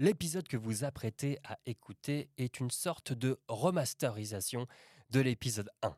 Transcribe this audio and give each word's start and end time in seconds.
L'épisode 0.00 0.48
que 0.48 0.56
vous 0.56 0.84
apprêtez 0.84 1.38
à 1.44 1.58
écouter 1.66 2.30
est 2.38 2.58
une 2.58 2.70
sorte 2.70 3.12
de 3.12 3.38
remasterisation 3.48 4.66
de 5.10 5.20
l'épisode 5.20 5.68
1. 5.82 5.94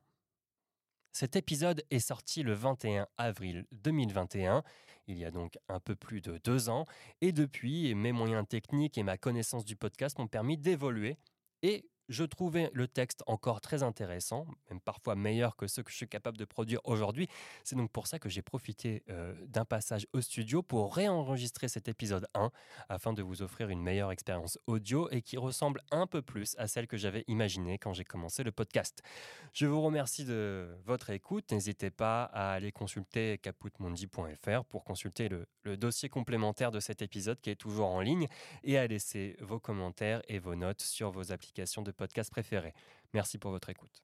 Cet 1.13 1.36
épisode 1.36 1.84
est 1.89 2.00
sorti 2.00 2.42
le 2.42 2.52
21 2.52 3.07
avril 3.17 3.65
2021, 3.70 4.65
il 5.07 5.18
y 5.18 5.25
a 5.25 5.30
donc 5.30 5.57
un 5.68 5.78
peu 5.78 5.94
plus 5.94 6.20
de 6.20 6.38
deux 6.38 6.68
ans, 6.68 6.84
et 7.20 7.30
depuis, 7.30 7.94
mes 7.94 8.11
moyens 8.11 8.45
techniques 8.48 8.98
et 8.98 9.04
ma 9.04 9.18
connaissance 9.18 9.64
du 9.64 9.77
podcast 9.77 10.19
m'ont 10.19 10.27
permis 10.27 10.59
d'évoluer 10.59 11.16
et 11.62 11.89
je 12.09 12.25
trouvais 12.25 12.71
le 12.73 12.89
texte 12.89 13.23
encore 13.27 13.61
très 13.61 13.82
intéressant, 13.82 14.46
même 14.71 14.80
parfois 14.80 15.14
meilleur 15.14 15.57
que 15.57 15.66
ceux 15.66 15.82
que 15.82 15.91
je 15.91 15.96
suis 15.96 16.09
capable 16.09 16.37
de 16.37 16.45
produire 16.45 16.80
aujourd'hui. 16.84 17.29
C'est 17.64 17.77
donc 17.77 17.91
pour 17.91 18.07
ça 18.07 18.19
que 18.19 18.29
j'ai 18.29 18.43
profité 18.43 19.02
euh, 19.11 19.34
d'un 19.46 19.64
passage 19.64 20.07
au 20.12 20.20
studio 20.20 20.62
pour 20.62 20.95
réenregistrer 20.95 21.69
cet 21.69 21.88
épisode 21.88 22.27
1 22.34 22.51
afin 22.88 23.12
de 23.12 23.23
vous 23.23 23.43
offrir 23.43 23.69
une 23.69 23.83
meilleure 23.83 24.12
expérience 24.12 24.59
audio 24.66 25.09
et 25.10 25.23
qui 25.23 25.37
ressemble 25.37 25.80
un 25.91 26.07
peu 26.07 26.23
plus 26.23 26.55
à 26.59 26.69
celle 26.69 26.87
que 26.87 26.96
j'avais 26.96 27.24
imaginée 27.29 27.79
quand 27.79 27.93
j'ai 27.93 28.05
commencé 28.05 28.43
le 28.43 28.52
podcast. 28.52 29.02
Je 29.52 29.66
vous 29.66 29.80
remercie 29.80 30.24
de 30.24 30.69
votre 30.84 31.10
écoute. 31.10 31.52
N'hésitez 31.52 31.91
pas 31.91 32.24
à 32.24 32.52
aller 32.52 32.73
consulter 32.73 33.38
caputmondi.fr 33.38 34.65
pour 34.65 34.84
consulter 34.84 35.29
le, 35.29 35.46
le 35.62 35.77
dossier 35.77 36.09
complémentaire 36.09 36.71
de 36.71 36.80
cet 36.80 37.02
épisode 37.02 37.41
qui 37.41 37.51
est 37.51 37.57
toujours 37.57 37.88
en 37.88 38.01
ligne 38.01 38.27
et 38.65 38.79
à 38.79 38.87
laisser 38.87 39.37
vos 39.41 39.60
commentaires 39.60 40.23
et 40.29 40.38
vos 40.38 40.55
notes 40.55 40.82
sur 40.82 41.10
vos 41.10 41.32
applications 41.32 41.82
de 41.82 41.91
podcast 41.92 42.30
préféré. 42.30 42.74
Merci 43.12 43.38
pour 43.38 43.51
votre 43.51 43.70
écoute. 43.70 44.02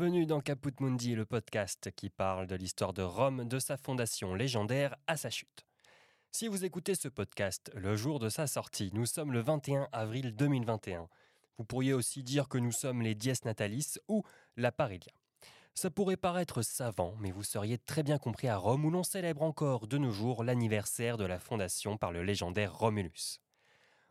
Bienvenue 0.00 0.24
dans 0.24 0.40
Caput 0.40 0.72
Mundi, 0.80 1.14
le 1.14 1.26
podcast 1.26 1.90
qui 1.94 2.08
parle 2.08 2.46
de 2.46 2.54
l'histoire 2.54 2.94
de 2.94 3.02
Rome, 3.02 3.46
de 3.46 3.58
sa 3.58 3.76
fondation 3.76 4.34
légendaire 4.34 4.96
à 5.06 5.18
sa 5.18 5.28
chute. 5.28 5.66
Si 6.32 6.48
vous 6.48 6.64
écoutez 6.64 6.94
ce 6.94 7.08
podcast 7.08 7.70
le 7.74 7.96
jour 7.96 8.18
de 8.18 8.30
sa 8.30 8.46
sortie, 8.46 8.90
nous 8.94 9.04
sommes 9.04 9.30
le 9.30 9.40
21 9.40 9.88
avril 9.92 10.34
2021. 10.34 11.06
Vous 11.58 11.64
pourriez 11.64 11.92
aussi 11.92 12.22
dire 12.22 12.48
que 12.48 12.56
nous 12.56 12.72
sommes 12.72 13.02
les 13.02 13.14
Dies 13.14 13.34
Natalis 13.44 13.98
ou 14.08 14.24
la 14.56 14.72
Parilia. 14.72 15.12
Ça 15.74 15.90
pourrait 15.90 16.16
paraître 16.16 16.62
savant, 16.62 17.14
mais 17.20 17.30
vous 17.30 17.44
seriez 17.44 17.76
très 17.76 18.02
bien 18.02 18.16
compris 18.16 18.48
à 18.48 18.56
Rome 18.56 18.86
où 18.86 18.90
l'on 18.90 19.04
célèbre 19.04 19.42
encore 19.42 19.86
de 19.86 19.98
nos 19.98 20.12
jours 20.12 20.44
l'anniversaire 20.44 21.18
de 21.18 21.26
la 21.26 21.38
fondation 21.38 21.98
par 21.98 22.10
le 22.10 22.22
légendaire 22.22 22.74
Romulus. 22.74 23.42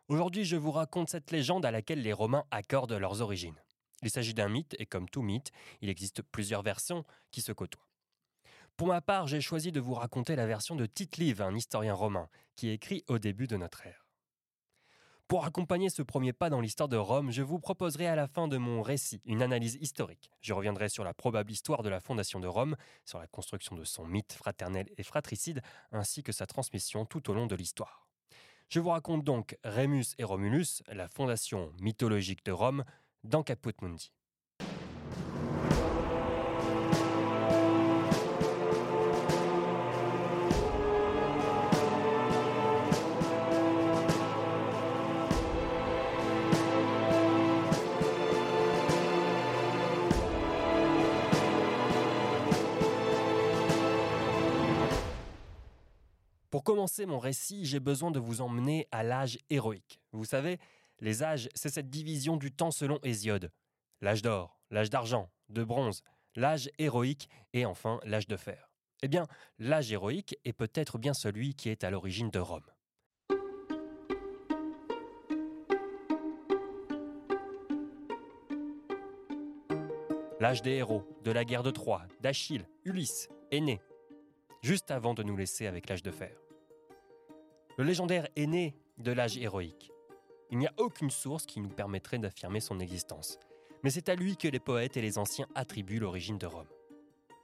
Aujourd'hui, 0.08 0.46
je 0.46 0.56
vous 0.56 0.72
raconte 0.72 1.10
cette 1.10 1.32
légende 1.32 1.66
à 1.66 1.72
laquelle 1.72 2.04
les 2.04 2.14
Romains 2.14 2.46
accordent 2.52 2.94
leurs 2.94 3.22
origines. 3.22 3.60
Il 4.02 4.10
s'agit 4.10 4.34
d'un 4.34 4.50
mythe, 4.50 4.76
et 4.80 4.86
comme 4.86 5.10
tout 5.10 5.22
mythe, 5.22 5.52
il 5.82 5.90
existe 5.90 6.22
plusieurs 6.22 6.62
versions 6.62 7.06
qui 7.32 7.42
se 7.42 7.52
côtoient. 7.52 7.88
Pour 8.78 8.88
ma 8.88 9.02
part, 9.02 9.28
j'ai 9.28 9.42
choisi 9.42 9.72
de 9.72 9.80
vous 9.80 9.94
raconter 9.94 10.36
la 10.36 10.48
version 10.48 10.76
de 10.76 10.86
Tite-Live, 10.86 11.42
un 11.42 11.56
historien 11.56 11.94
romain, 11.94 12.30
qui 12.56 12.70
écrit 12.70 13.04
au 13.08 13.20
début 13.20 13.48
de 13.48 13.58
notre 13.58 13.86
ère. 13.86 14.06
Pour 15.30 15.46
accompagner 15.46 15.92
ce 15.92 16.02
premier 16.02 16.34
pas 16.34 16.50
dans 16.50 16.60
l'histoire 16.60 16.90
de 16.90 16.98
Rome, 16.98 17.30
je 17.30 17.44
vous 17.44 17.60
proposerai 17.60 18.08
à 18.08 18.16
la 18.16 18.26
fin 18.28 18.48
de 18.48 18.58
mon 18.58 18.82
récit 18.82 19.22
une 19.26 19.44
analyse 19.44 19.78
historique. 19.80 20.32
Je 20.42 20.54
reviendrai 20.54 20.90
sur 20.90 21.04
la 21.04 21.14
probable 21.14 21.52
histoire 21.52 21.84
de 21.84 21.90
la 21.90 22.00
fondation 22.00 22.40
de 22.40 22.48
Rome, 22.48 22.76
sur 23.06 23.20
la 23.20 23.28
construction 23.28 23.76
de 23.76 23.84
son 23.84 24.08
mythe 24.08 24.34
fraternel 24.34 24.88
et 24.98 25.04
fratricide, 25.04 25.62
ainsi 25.92 26.24
que 26.24 26.32
sa 26.32 26.48
transmission 26.48 27.06
tout 27.06 27.30
au 27.30 27.36
long 27.36 27.46
de 27.46 27.56
l'histoire. 27.56 28.08
Je 28.70 28.80
vous 28.80 28.90
raconte 28.90 29.24
donc 29.24 29.56
Rémus 29.64 30.16
et 30.18 30.24
Romulus, 30.24 30.82
la 30.88 31.08
fondation 31.08 31.74
mythologique 31.80 32.44
de 32.46 32.52
Rome, 32.52 32.84
dans 33.24 33.44
Caput 33.44 33.76
Mundi. 33.82 34.12
Pour 56.50 56.64
commencer 56.64 57.06
mon 57.06 57.20
récit, 57.20 57.64
j'ai 57.64 57.80
besoin 57.80 58.12
de 58.12 58.20
vous 58.20 58.42
emmener 58.42 58.88
à 58.92 59.04
l'âge 59.04 59.38
héroïque. 59.50 60.02
Vous 60.12 60.26
savez, 60.26 60.60
les 61.02 61.24
âges, 61.24 61.50
c'est 61.56 61.70
cette 61.70 61.90
division 61.90 62.38
du 62.38 62.52
temps 62.52 62.72
selon 62.72 63.00
Hésiode. 63.04 63.52
L'âge 64.02 64.22
d'or, 64.22 64.60
l'âge 64.70 64.90
d'argent, 64.90 65.30
de 65.50 65.64
bronze, 65.64 66.04
l'âge 66.36 66.70
héroïque 66.78 67.30
et 67.54 67.66
enfin 67.66 68.00
l'âge 68.04 68.28
de 68.28 68.38
fer. 68.38 68.70
Eh 69.02 69.08
bien, 69.08 69.28
l'âge 69.60 69.92
héroïque 69.92 70.38
est 70.46 70.54
peut-être 70.54 70.98
bien 70.98 71.14
celui 71.14 71.56
qui 71.56 71.70
est 71.70 71.84
à 71.84 71.90
l'origine 71.90 72.30
de 72.30 72.40
Rome. 72.40 72.66
L'âge 80.42 80.62
des 80.62 80.72
héros, 80.72 81.04
de 81.24 81.32
la 81.32 81.44
guerre 81.44 81.64
de 81.64 81.72
Troie, 81.72 82.04
d'Achille, 82.22 82.66
Ulysse, 82.86 83.28
est 83.52 83.60
né, 83.60 83.82
juste 84.62 84.90
avant 84.90 85.14
de 85.14 85.22
nous 85.22 85.36
laisser 85.36 85.68
avec 85.68 85.90
l'âge 85.90 86.04
de 86.04 86.12
fer. 86.12 86.32
Le 87.78 87.84
légendaire 87.84 88.28
est 88.38 88.48
né 88.48 88.76
de 88.98 89.12
l'âge 89.12 89.38
héroïque. 89.38 89.92
Il 90.52 90.58
n'y 90.58 90.68
a 90.68 90.74
aucune 90.78 91.12
source 91.12 91.46
qui 91.46 91.62
nous 91.62 91.70
permettrait 91.70 92.18
d'affirmer 92.18 92.60
son 92.60 92.80
existence. 92.80 93.38
Mais 93.84 93.92
c'est 93.92 94.10
à 94.10 94.16
lui 94.16 94.36
que 94.36 94.48
les 94.48 94.60
poètes 94.60 94.98
et 94.98 95.02
les 95.02 95.18
anciens 95.18 95.48
attribuent 95.56 96.00
l'origine 96.00 96.38
de 96.38 96.48
Rome. 96.48 96.68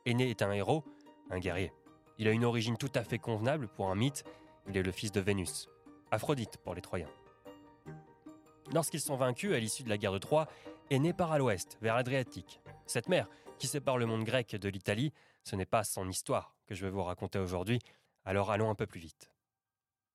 Aîné 0.05 0.29
est 0.29 0.41
un 0.41 0.51
héros, 0.51 0.83
un 1.29 1.39
guerrier. 1.39 1.71
Il 2.17 2.27
a 2.27 2.31
une 2.31 2.45
origine 2.45 2.77
tout 2.77 2.91
à 2.95 3.03
fait 3.03 3.19
convenable 3.19 3.67
pour 3.67 3.89
un 3.89 3.95
mythe, 3.95 4.23
il 4.67 4.77
est 4.77 4.83
le 4.83 4.91
fils 4.91 5.11
de 5.11 5.21
Vénus, 5.21 5.69
Aphrodite 6.11 6.57
pour 6.57 6.73
les 6.73 6.81
Troyens. 6.81 7.09
Lorsqu'ils 8.73 9.01
sont 9.01 9.15
vaincus 9.15 9.53
à 9.53 9.59
l'issue 9.59 9.83
de 9.83 9.89
la 9.89 9.97
guerre 9.97 10.13
de 10.13 10.17
Troie, 10.17 10.47
Aîné 10.89 11.13
part 11.13 11.31
à 11.31 11.37
l'ouest, 11.37 11.77
vers 11.81 11.95
l'Adriatique. 11.95 12.61
Cette 12.85 13.09
mer, 13.09 13.27
qui 13.57 13.67
sépare 13.67 13.97
le 13.97 14.05
monde 14.05 14.23
grec 14.23 14.55
de 14.55 14.69
l'Italie, 14.69 15.13
ce 15.43 15.55
n'est 15.55 15.65
pas 15.65 15.83
son 15.83 16.09
histoire 16.09 16.55
que 16.65 16.75
je 16.75 16.85
vais 16.85 16.91
vous 16.91 17.03
raconter 17.03 17.39
aujourd'hui, 17.39 17.79
alors 18.23 18.51
allons 18.51 18.69
un 18.69 18.75
peu 18.75 18.87
plus 18.87 18.99
vite. 18.99 19.31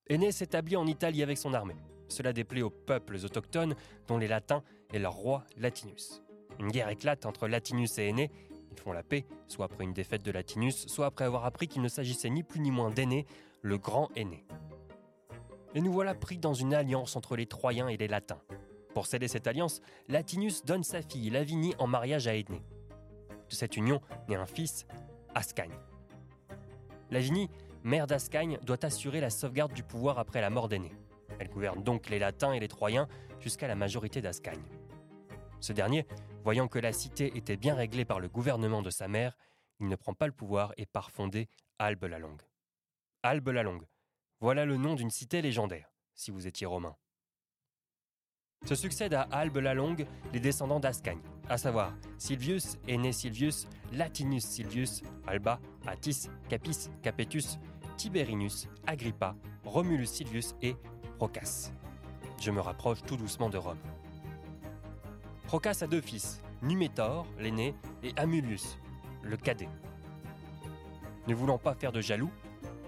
Aîné 0.08 0.32
s'établit 0.32 0.76
en 0.76 0.86
Italie 0.86 1.22
avec 1.22 1.38
son 1.38 1.54
armée. 1.54 1.76
Cela 2.10 2.32
déplaît 2.32 2.62
aux 2.62 2.71
peuples 2.71 3.16
autochtones, 3.25 3.75
dont 4.06 4.19
les 4.19 4.28
Latins 4.28 4.62
et 4.93 4.98
leur 4.98 5.15
roi 5.15 5.44
Latinus. 5.56 6.22
Une 6.59 6.71
guerre 6.71 6.88
éclate 6.88 7.25
entre 7.25 7.48
Latinus 7.48 7.98
et 7.98 8.09
Aîné. 8.09 8.31
Ils 8.71 8.78
font 8.78 8.93
la 8.93 9.03
paix, 9.03 9.25
soit 9.48 9.65
après 9.65 9.84
une 9.84 9.93
défaite 9.93 10.22
de 10.22 10.31
Latinus, 10.31 10.87
soit 10.87 11.06
après 11.06 11.25
avoir 11.25 11.44
appris 11.44 11.69
qu'il 11.69 11.82
ne 11.82 11.88
s'agissait 11.88 12.31
ni 12.31 12.43
plus 12.43 12.60
ni 12.60 12.71
moins 12.71 12.91
d'Aîné, 12.91 13.26
le 13.62 13.78
grand 13.78 14.09
Aîné. 14.16 14.44
Et 15.75 15.81
nous 15.81 15.93
voilà 15.93 16.15
pris 16.15 16.38
dans 16.38 16.54
une 16.54 16.75
alliance 16.75 17.16
entre 17.16 17.37
les 17.37 17.47
Troyens 17.47 17.88
et 17.88 17.97
les 17.97 18.09
Latins. 18.09 18.41
Pour 18.94 19.06
céder 19.06 19.28
cette 19.28 19.47
alliance, 19.47 19.81
Latinus 20.09 20.65
donne 20.65 20.82
sa 20.82 21.00
fille 21.00 21.31
Lavinie 21.31 21.75
en 21.78 21.87
mariage 21.87 22.27
à 22.27 22.34
Aîné. 22.34 22.62
De 23.48 23.54
cette 23.54 23.77
union 23.77 24.00
naît 24.28 24.37
un 24.37 24.47
fils, 24.47 24.87
Ascagne. 25.34 25.75
Lavinie, 27.10 27.48
mère 27.84 28.06
d'Ascagne, 28.06 28.59
doit 28.62 28.84
assurer 28.84 29.21
la 29.21 29.31
sauvegarde 29.31 29.72
du 29.72 29.84
pouvoir 29.84 30.19
après 30.19 30.41
la 30.41 30.50
mort 30.50 30.69
d'Aîné. 30.69 30.92
Elle 31.40 31.48
gouverne 31.48 31.82
donc 31.82 32.10
les 32.10 32.18
Latins 32.18 32.52
et 32.52 32.60
les 32.60 32.68
Troyens 32.68 33.08
jusqu'à 33.40 33.66
la 33.66 33.74
majorité 33.74 34.20
d'Ascagne. 34.20 34.62
Ce 35.60 35.72
dernier, 35.72 36.06
voyant 36.44 36.68
que 36.68 36.78
la 36.78 36.92
cité 36.92 37.32
était 37.34 37.56
bien 37.56 37.74
réglée 37.74 38.04
par 38.04 38.20
le 38.20 38.28
gouvernement 38.28 38.82
de 38.82 38.91
sa 38.91 39.09
mère, 39.09 39.38
il 39.80 39.88
ne 39.88 39.97
prend 39.97 40.12
pas 40.12 40.26
le 40.26 40.34
pouvoir 40.34 40.74
et 40.76 40.84
part 40.84 41.10
fonder 41.10 41.48
Albe 41.78 42.04
la 42.04 42.18
Longue. 42.18 42.42
Albe 43.22 43.48
la 43.48 43.62
Longue, 43.62 43.86
voilà 44.41 44.66
le 44.66 44.76
nom 44.76 44.94
d'une 44.94 45.10
cité 45.10 45.41
légendaire, 45.41 45.91
si 46.15 46.30
vous 46.30 46.47
étiez 46.47 46.66
romain. 46.66 46.94
Se 48.66 48.74
succèdent 48.74 49.15
à 49.15 49.22
Albe 49.30 49.56
la 49.56 49.72
Longue 49.72 50.06
les 50.34 50.41
descendants 50.41 50.80
d'Ascagne, 50.80 51.22
à 51.48 51.56
savoir 51.56 51.94
Silvius, 52.18 52.76
aîné 52.86 53.12
Silvius, 53.12 53.66
Latinus 53.92 54.44
Silvius, 54.44 55.03
Alba, 55.26 55.59
Attis, 55.86 56.28
Capis, 56.50 56.91
Capetus, 57.03 57.59
Tiberinus, 57.97 58.68
Agrippa, 58.86 59.34
Romulus 59.65 60.06
Silvius 60.06 60.54
et 60.60 60.76
Procas. 61.20 61.70
Je 62.40 62.50
me 62.50 62.62
rapproche 62.62 63.02
tout 63.02 63.18
doucement 63.18 63.50
de 63.50 63.58
Rome. 63.58 63.76
Procas 65.48 65.80
a 65.82 65.86
deux 65.86 66.00
fils, 66.00 66.40
Numétor, 66.62 67.26
l'aîné, 67.38 67.74
et 68.02 68.14
Amulius, 68.16 68.78
le 69.22 69.36
cadet. 69.36 69.68
Ne 71.28 71.34
voulant 71.34 71.58
pas 71.58 71.74
faire 71.74 71.92
de 71.92 72.00
jaloux, 72.00 72.30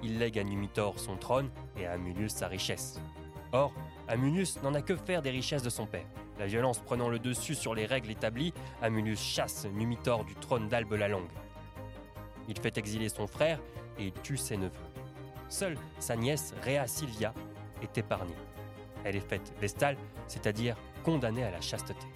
il 0.03 0.19
lègue 0.19 0.39
à 0.39 0.45
Numitor 0.45 0.99
son 0.99 1.17
trône 1.17 1.51
et 1.77 1.85
à 1.85 1.93
Amulius 1.93 2.33
sa 2.33 2.49
richesse. 2.49 2.99
Or, 3.53 3.71
Amulius 4.09 4.63
n'en 4.63 4.73
a 4.73 4.81
que 4.81 4.97
faire 4.97 5.21
des 5.21 5.29
richesses 5.29 5.63
de 5.63 5.69
son 5.69 5.85
père. 5.85 6.07
La 6.39 6.47
violence 6.47 6.79
prenant 6.79 7.11
le 7.11 7.19
dessus 7.19 7.55
sur 7.55 7.75
les 7.75 7.85
règles 7.85 8.13
établies, 8.13 8.55
Amulus 8.81 9.19
chasse 9.19 9.67
Numitor 9.67 10.25
du 10.25 10.37
trône 10.37 10.71
d'Albe 10.71 10.95
la 10.95 11.09
Longue. 11.09 11.29
Il 12.49 12.59
fait 12.59 12.79
exiler 12.79 13.11
son 13.11 13.27
frère 13.27 13.61
et 13.99 14.11
tue 14.23 14.39
ses 14.39 14.57
neveux. 14.57 14.73
Seule 15.51 15.77
sa 15.99 16.17
nièce 16.17 16.55
Rhea 16.65 16.87
Silvia 16.87 17.35
est 17.83 17.99
épargnée. 17.99 18.35
Elle 19.05 19.17
est 19.17 19.29
faite 19.29 19.53
vestale, 19.61 19.97
c'est-à-dire 20.27 20.77
condamnée 21.05 21.45
à 21.45 21.51
la 21.51 21.61
chasteté. 21.61 22.07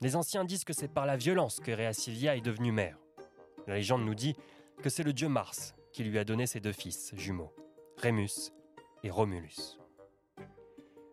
Les 0.00 0.16
anciens 0.16 0.44
disent 0.44 0.64
que 0.64 0.74
c'est 0.74 0.92
par 0.92 1.06
la 1.06 1.16
violence 1.16 1.60
que 1.60 1.72
Rhea 1.72 1.94
Silvia 1.94 2.36
est 2.36 2.42
devenue 2.42 2.72
mère. 2.72 2.98
La 3.66 3.76
légende 3.76 4.04
nous 4.04 4.14
dit 4.14 4.36
que 4.82 4.90
c'est 4.90 5.02
le 5.02 5.14
dieu 5.14 5.28
Mars 5.28 5.74
qui 5.94 6.04
lui 6.04 6.18
a 6.18 6.24
donné 6.24 6.46
ses 6.46 6.60
deux 6.60 6.72
fils 6.72 7.14
jumeaux, 7.16 7.54
Rémus 7.96 8.52
et 9.02 9.10
Romulus. 9.10 9.78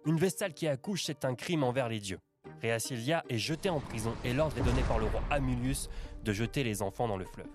Une 0.05 0.17
vestale 0.17 0.53
qui 0.53 0.67
accouche, 0.67 1.03
c'est 1.05 1.23
un 1.23 1.35
crime 1.35 1.63
envers 1.63 1.87
les 1.87 1.99
dieux. 1.99 2.19
Rhea 2.61 2.79
Silvia 2.79 3.23
est 3.29 3.37
jetée 3.37 3.69
en 3.69 3.79
prison 3.79 4.13
et 4.25 4.33
l'ordre 4.33 4.57
est 4.57 4.63
donné 4.63 4.81
par 4.81 4.99
le 4.99 5.05
roi 5.05 5.21
Amulius 5.29 5.87
de 6.23 6.33
jeter 6.33 6.63
les 6.63 6.81
enfants 6.81 7.07
dans 7.07 7.17
le 7.17 7.25
fleuve. 7.25 7.49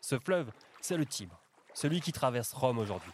Ce 0.00 0.18
fleuve, 0.18 0.50
c'est 0.80 0.96
le 0.96 1.06
Tibre, 1.06 1.38
celui 1.74 2.00
qui 2.00 2.12
traverse 2.12 2.52
Rome 2.52 2.78
aujourd'hui. 2.78 3.12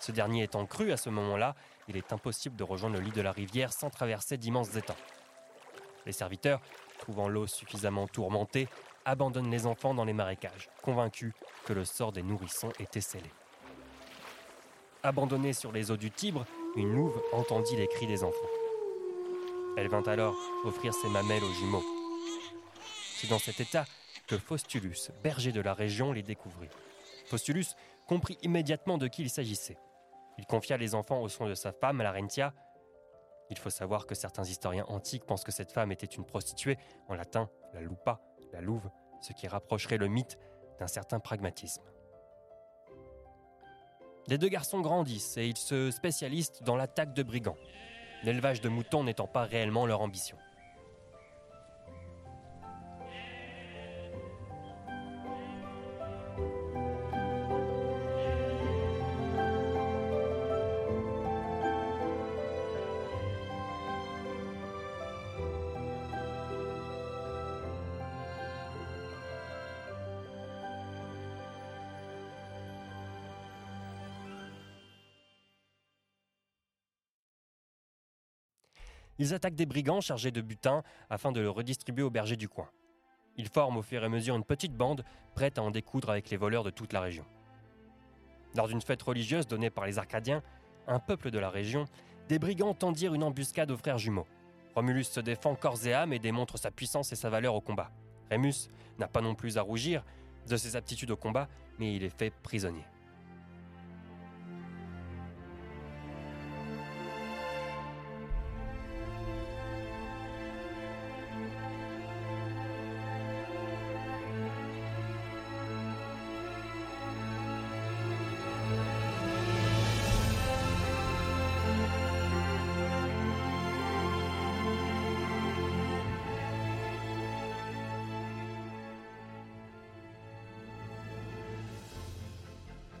Ce 0.00 0.12
dernier 0.12 0.42
étant 0.42 0.66
cru 0.66 0.92
à 0.92 0.96
ce 0.96 1.08
moment-là, 1.10 1.54
il 1.88 1.96
est 1.96 2.12
impossible 2.12 2.56
de 2.56 2.64
rejoindre 2.64 2.96
le 2.96 3.02
lit 3.02 3.10
de 3.10 3.20
la 3.20 3.32
rivière 3.32 3.72
sans 3.72 3.90
traverser 3.90 4.36
d'immenses 4.36 4.74
étangs. 4.76 4.96
Les 6.06 6.12
serviteurs, 6.12 6.60
trouvant 6.98 7.28
l'eau 7.28 7.46
suffisamment 7.46 8.06
tourmentée, 8.06 8.68
abandonnent 9.04 9.50
les 9.50 9.66
enfants 9.66 9.94
dans 9.94 10.04
les 10.04 10.12
marécages, 10.12 10.68
convaincus 10.82 11.32
que 11.64 11.72
le 11.72 11.84
sort 11.84 12.12
des 12.12 12.22
nourrissons 12.22 12.72
était 12.78 13.00
scellé. 13.00 13.30
Abandonnée 15.02 15.52
sur 15.52 15.72
les 15.72 15.90
eaux 15.90 15.96
du 15.96 16.10
Tibre, 16.10 16.46
une 16.76 16.94
louve 16.94 17.22
entendit 17.32 17.76
les 17.76 17.88
cris 17.88 18.06
des 18.06 18.24
enfants. 18.24 18.63
Elle 19.76 19.88
vint 19.88 20.02
alors 20.02 20.36
offrir 20.64 20.94
ses 20.94 21.08
mamelles 21.08 21.42
aux 21.42 21.52
jumeaux. 21.52 21.82
C'est 23.16 23.28
dans 23.28 23.40
cet 23.40 23.58
état 23.58 23.84
que 24.28 24.38
Faustulus, 24.38 25.10
berger 25.22 25.50
de 25.50 25.60
la 25.60 25.74
région, 25.74 26.12
les 26.12 26.22
découvrit. 26.22 26.68
Faustulus 27.26 27.74
comprit 28.06 28.38
immédiatement 28.42 28.98
de 28.98 29.08
qui 29.08 29.22
il 29.22 29.30
s'agissait. 29.30 29.76
Il 30.38 30.46
confia 30.46 30.76
les 30.76 30.94
enfants 30.94 31.20
au 31.20 31.28
soin 31.28 31.48
de 31.48 31.54
sa 31.54 31.72
femme, 31.72 32.02
Larentia. 32.02 32.54
Il 33.50 33.58
faut 33.58 33.70
savoir 33.70 34.06
que 34.06 34.14
certains 34.14 34.44
historiens 34.44 34.84
antiques 34.88 35.24
pensent 35.24 35.44
que 35.44 35.52
cette 35.52 35.72
femme 35.72 35.90
était 35.90 36.06
une 36.06 36.24
prostituée, 36.24 36.78
en 37.08 37.14
latin 37.14 37.50
la 37.72 37.80
lupa, 37.80 38.20
la 38.52 38.60
louve, 38.60 38.88
ce 39.20 39.32
qui 39.32 39.48
rapprocherait 39.48 39.98
le 39.98 40.06
mythe 40.06 40.38
d'un 40.78 40.86
certain 40.86 41.18
pragmatisme. 41.18 41.82
Les 44.28 44.38
deux 44.38 44.48
garçons 44.48 44.80
grandissent 44.80 45.36
et 45.36 45.46
ils 45.46 45.56
se 45.56 45.90
spécialisent 45.90 46.52
dans 46.62 46.76
l'attaque 46.76 47.12
de 47.12 47.22
brigands, 47.22 47.58
l'élevage 48.24 48.60
de 48.60 48.68
moutons 48.68 49.04
n'étant 49.04 49.26
pas 49.26 49.44
réellement 49.44 49.86
leur 49.86 50.00
ambition. 50.00 50.36
Ils 79.24 79.32
attaquent 79.32 79.54
des 79.54 79.64
brigands 79.64 80.02
chargés 80.02 80.30
de 80.30 80.42
butin 80.42 80.82
afin 81.08 81.32
de 81.32 81.40
le 81.40 81.48
redistribuer 81.48 82.02
aux 82.02 82.10
bergers 82.10 82.36
du 82.36 82.46
coin. 82.46 82.68
Ils 83.38 83.48
forment 83.48 83.78
au 83.78 83.82
fur 83.82 84.02
et 84.02 84.04
à 84.04 84.10
mesure 84.10 84.36
une 84.36 84.44
petite 84.44 84.76
bande 84.76 85.02
prête 85.34 85.56
à 85.56 85.62
en 85.62 85.70
découdre 85.70 86.10
avec 86.10 86.28
les 86.28 86.36
voleurs 86.36 86.62
de 86.62 86.68
toute 86.68 86.92
la 86.92 87.00
région. 87.00 87.24
Lors 88.54 88.68
d'une 88.68 88.82
fête 88.82 89.00
religieuse 89.00 89.46
donnée 89.46 89.70
par 89.70 89.86
les 89.86 89.98
Arcadiens, 89.98 90.42
un 90.86 90.98
peuple 90.98 91.30
de 91.30 91.38
la 91.38 91.48
région, 91.48 91.86
des 92.28 92.38
brigands 92.38 92.74
tendirent 92.74 93.14
une 93.14 93.22
embuscade 93.22 93.70
aux 93.70 93.78
frères 93.78 93.96
jumeaux. 93.96 94.26
Romulus 94.74 95.04
se 95.04 95.20
défend 95.20 95.54
corps 95.54 95.86
et 95.86 95.94
âme 95.94 96.12
et 96.12 96.18
démontre 96.18 96.58
sa 96.58 96.70
puissance 96.70 97.10
et 97.12 97.16
sa 97.16 97.30
valeur 97.30 97.54
au 97.54 97.62
combat. 97.62 97.90
Rémus 98.28 98.68
n'a 98.98 99.08
pas 99.08 99.22
non 99.22 99.34
plus 99.34 99.56
à 99.56 99.62
rougir 99.62 100.04
de 100.50 100.58
ses 100.58 100.76
aptitudes 100.76 101.12
au 101.12 101.16
combat, 101.16 101.48
mais 101.78 101.96
il 101.96 102.04
est 102.04 102.14
fait 102.14 102.30
prisonnier. 102.42 102.84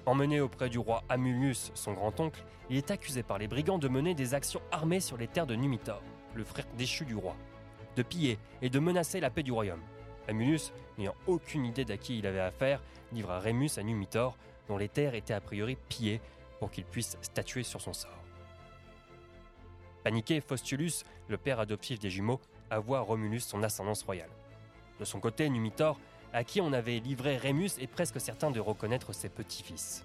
Emmené 0.06 0.40
auprès 0.40 0.68
du 0.68 0.78
roi 0.78 1.02
Amulius, 1.08 1.72
son 1.74 1.94
grand-oncle, 1.94 2.44
il 2.68 2.76
est 2.76 2.90
accusé 2.90 3.22
par 3.22 3.38
les 3.38 3.48
brigands 3.48 3.78
de 3.78 3.88
mener 3.88 4.14
des 4.14 4.34
actions 4.34 4.60
armées 4.70 5.00
sur 5.00 5.16
les 5.16 5.28
terres 5.28 5.46
de 5.46 5.54
Numitor, 5.54 6.02
le 6.34 6.44
frère 6.44 6.66
déchu 6.76 7.06
du 7.06 7.14
roi, 7.14 7.34
de 7.96 8.02
piller 8.02 8.38
et 8.60 8.68
de 8.68 8.78
menacer 8.78 9.20
la 9.20 9.30
paix 9.30 9.42
du 9.42 9.52
royaume. 9.52 9.80
Amulius, 10.28 10.72
n'ayant 10.98 11.14
aucune 11.26 11.64
idée 11.64 11.86
d'à 11.86 11.96
qui 11.96 12.18
il 12.18 12.26
avait 12.26 12.40
affaire, 12.40 12.82
livra 13.12 13.38
Rémus 13.38 13.78
à 13.78 13.82
Numitor, 13.82 14.36
dont 14.68 14.76
les 14.76 14.90
terres 14.90 15.14
étaient 15.14 15.34
a 15.34 15.40
priori 15.40 15.78
pillées 15.88 16.20
pour 16.58 16.70
qu'il 16.70 16.84
puisse 16.84 17.16
statuer 17.22 17.62
sur 17.62 17.80
son 17.80 17.94
sort. 17.94 18.10
Paniqué, 20.02 20.42
Faustulus, 20.42 21.04
le 21.28 21.38
père 21.38 21.60
adoptif 21.60 21.98
des 21.98 22.10
jumeaux, 22.10 22.40
avoua 22.68 22.98
à 22.98 23.02
Romulus 23.02 23.40
son 23.40 23.62
ascendance 23.62 24.02
royale. 24.02 24.30
De 25.00 25.04
son 25.06 25.18
côté, 25.18 25.48
Numitor 25.48 25.98
à 26.34 26.42
qui 26.42 26.60
on 26.60 26.72
avait 26.72 26.98
livré 26.98 27.36
Rémus 27.36 27.70
est 27.78 27.86
presque 27.86 28.20
certain 28.20 28.50
de 28.50 28.58
reconnaître 28.58 29.12
ses 29.14 29.28
petits-fils. 29.28 30.04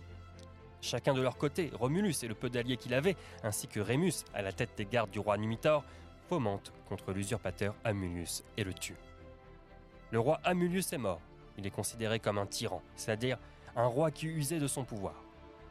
Chacun 0.80 1.14
de 1.16 1.22
leur 1.22 1.38
côté, 1.38 1.72
Romulus 1.74 2.24
et 2.24 2.28
le 2.28 2.36
peu 2.36 2.50
d'alliés 2.50 2.78
qu'il 2.78 2.94
avait, 2.94 3.18
ainsi 3.44 3.68
que 3.68 3.80
Rémus, 3.80 4.24
à 4.36 4.44
la 4.44 4.54
tête 4.54 4.70
des 4.78 4.86
gardes 4.86 5.10
du 5.10 5.20
roi 5.20 5.38
Numitor, 5.38 5.84
fomentent 6.30 6.72
contre 6.88 7.12
l'usurpateur 7.12 7.74
Amulius 7.84 8.44
et 8.58 8.64
le 8.64 8.74
tuent. 8.74 8.96
Le 10.12 10.20
roi 10.20 10.40
Amulius 10.44 10.94
est 10.94 11.00
mort. 11.00 11.20
Il 11.58 11.66
est 11.66 11.72
considéré 11.72 12.20
comme 12.20 12.38
un 12.38 12.46
tyran, 12.46 12.84
c'est-à-dire 12.96 13.40
un 13.76 13.88
roi 13.88 14.12
qui 14.12 14.28
usait 14.28 14.60
de 14.60 14.68
son 14.68 14.86
pouvoir. 14.86 15.16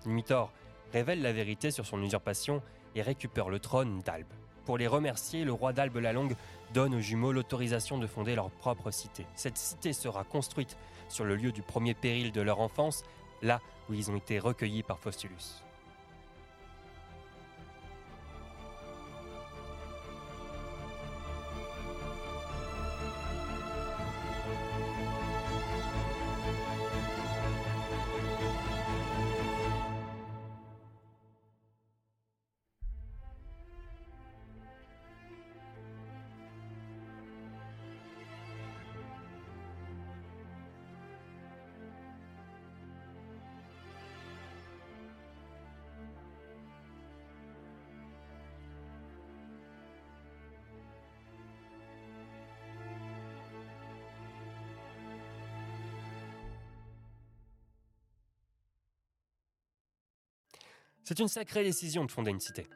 Numitor 0.06 0.52
révèle 0.92 1.22
la 1.22 1.32
vérité 1.32 1.70
sur 1.70 1.86
son 1.86 2.02
usurpation 2.02 2.62
et 2.96 3.02
récupère 3.02 3.48
le 3.48 3.60
trône 3.60 4.00
d'Albe. 4.00 4.26
Pour 4.64 4.76
les 4.76 4.88
remercier, 4.88 5.44
le 5.44 5.52
roi 5.52 5.72
d'Albe 5.72 5.98
la 5.98 6.12
Longue 6.12 6.34
donne 6.74 6.94
aux 6.94 7.00
jumeaux 7.00 7.32
l'autorisation 7.32 7.98
de 7.98 8.06
fonder 8.06 8.34
leur 8.34 8.50
propre 8.50 8.90
cité. 8.90 9.26
Cette 9.34 9.56
cité 9.56 9.92
sera 9.92 10.24
construite 10.24 10.76
sur 11.08 11.24
le 11.24 11.36
lieu 11.36 11.52
du 11.52 11.62
premier 11.62 11.94
péril 11.94 12.32
de 12.32 12.40
leur 12.40 12.60
enfance, 12.60 13.02
là 13.42 13.60
où 13.88 13.94
ils 13.94 14.10
ont 14.10 14.16
été 14.16 14.38
recueillis 14.38 14.82
par 14.82 14.98
Faustulus. 14.98 15.62
C'est 61.08 61.20
une 61.20 61.28
sacrée 61.28 61.64
décision 61.64 62.04
de 62.04 62.10
fonder 62.10 62.32
une 62.32 62.38
cité. 62.38 62.66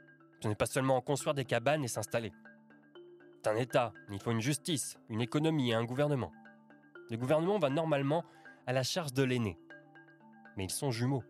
Ce 0.40 0.48
n'est 0.48 0.54
pas 0.54 0.64
seulement 0.64 1.02
construire 1.02 1.34
des 1.34 1.44
cabanes 1.44 1.84
et 1.84 1.88
s'installer. 1.88 2.32
C'est 3.36 3.50
un 3.50 3.56
État, 3.56 3.92
il 4.10 4.18
faut 4.20 4.30
une 4.30 4.40
justice, 4.40 4.96
une 5.10 5.20
économie 5.20 5.68
et 5.68 5.74
un 5.74 5.84
gouvernement. 5.84 6.32
Le 7.10 7.18
gouvernement 7.18 7.58
va 7.58 7.68
normalement 7.68 8.24
à 8.66 8.72
la 8.72 8.84
charge 8.84 9.12
de 9.12 9.22
l'aîné. 9.22 9.58
mais 10.56 10.64
ils 10.64 10.70
sont 10.70 10.90
jumeaux. 10.90 11.22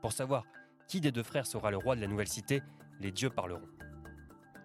Pour 0.00 0.12
savoir 0.12 0.42
qui 0.88 1.00
des 1.00 1.12
deux 1.12 1.22
frères 1.22 1.46
sera 1.46 1.70
le 1.70 1.76
roi 1.76 1.94
de 1.94 2.00
la 2.00 2.08
nouvelle 2.08 2.26
cité, 2.26 2.60
les 2.98 3.12
dieux 3.12 3.30
parleront. 3.30 3.68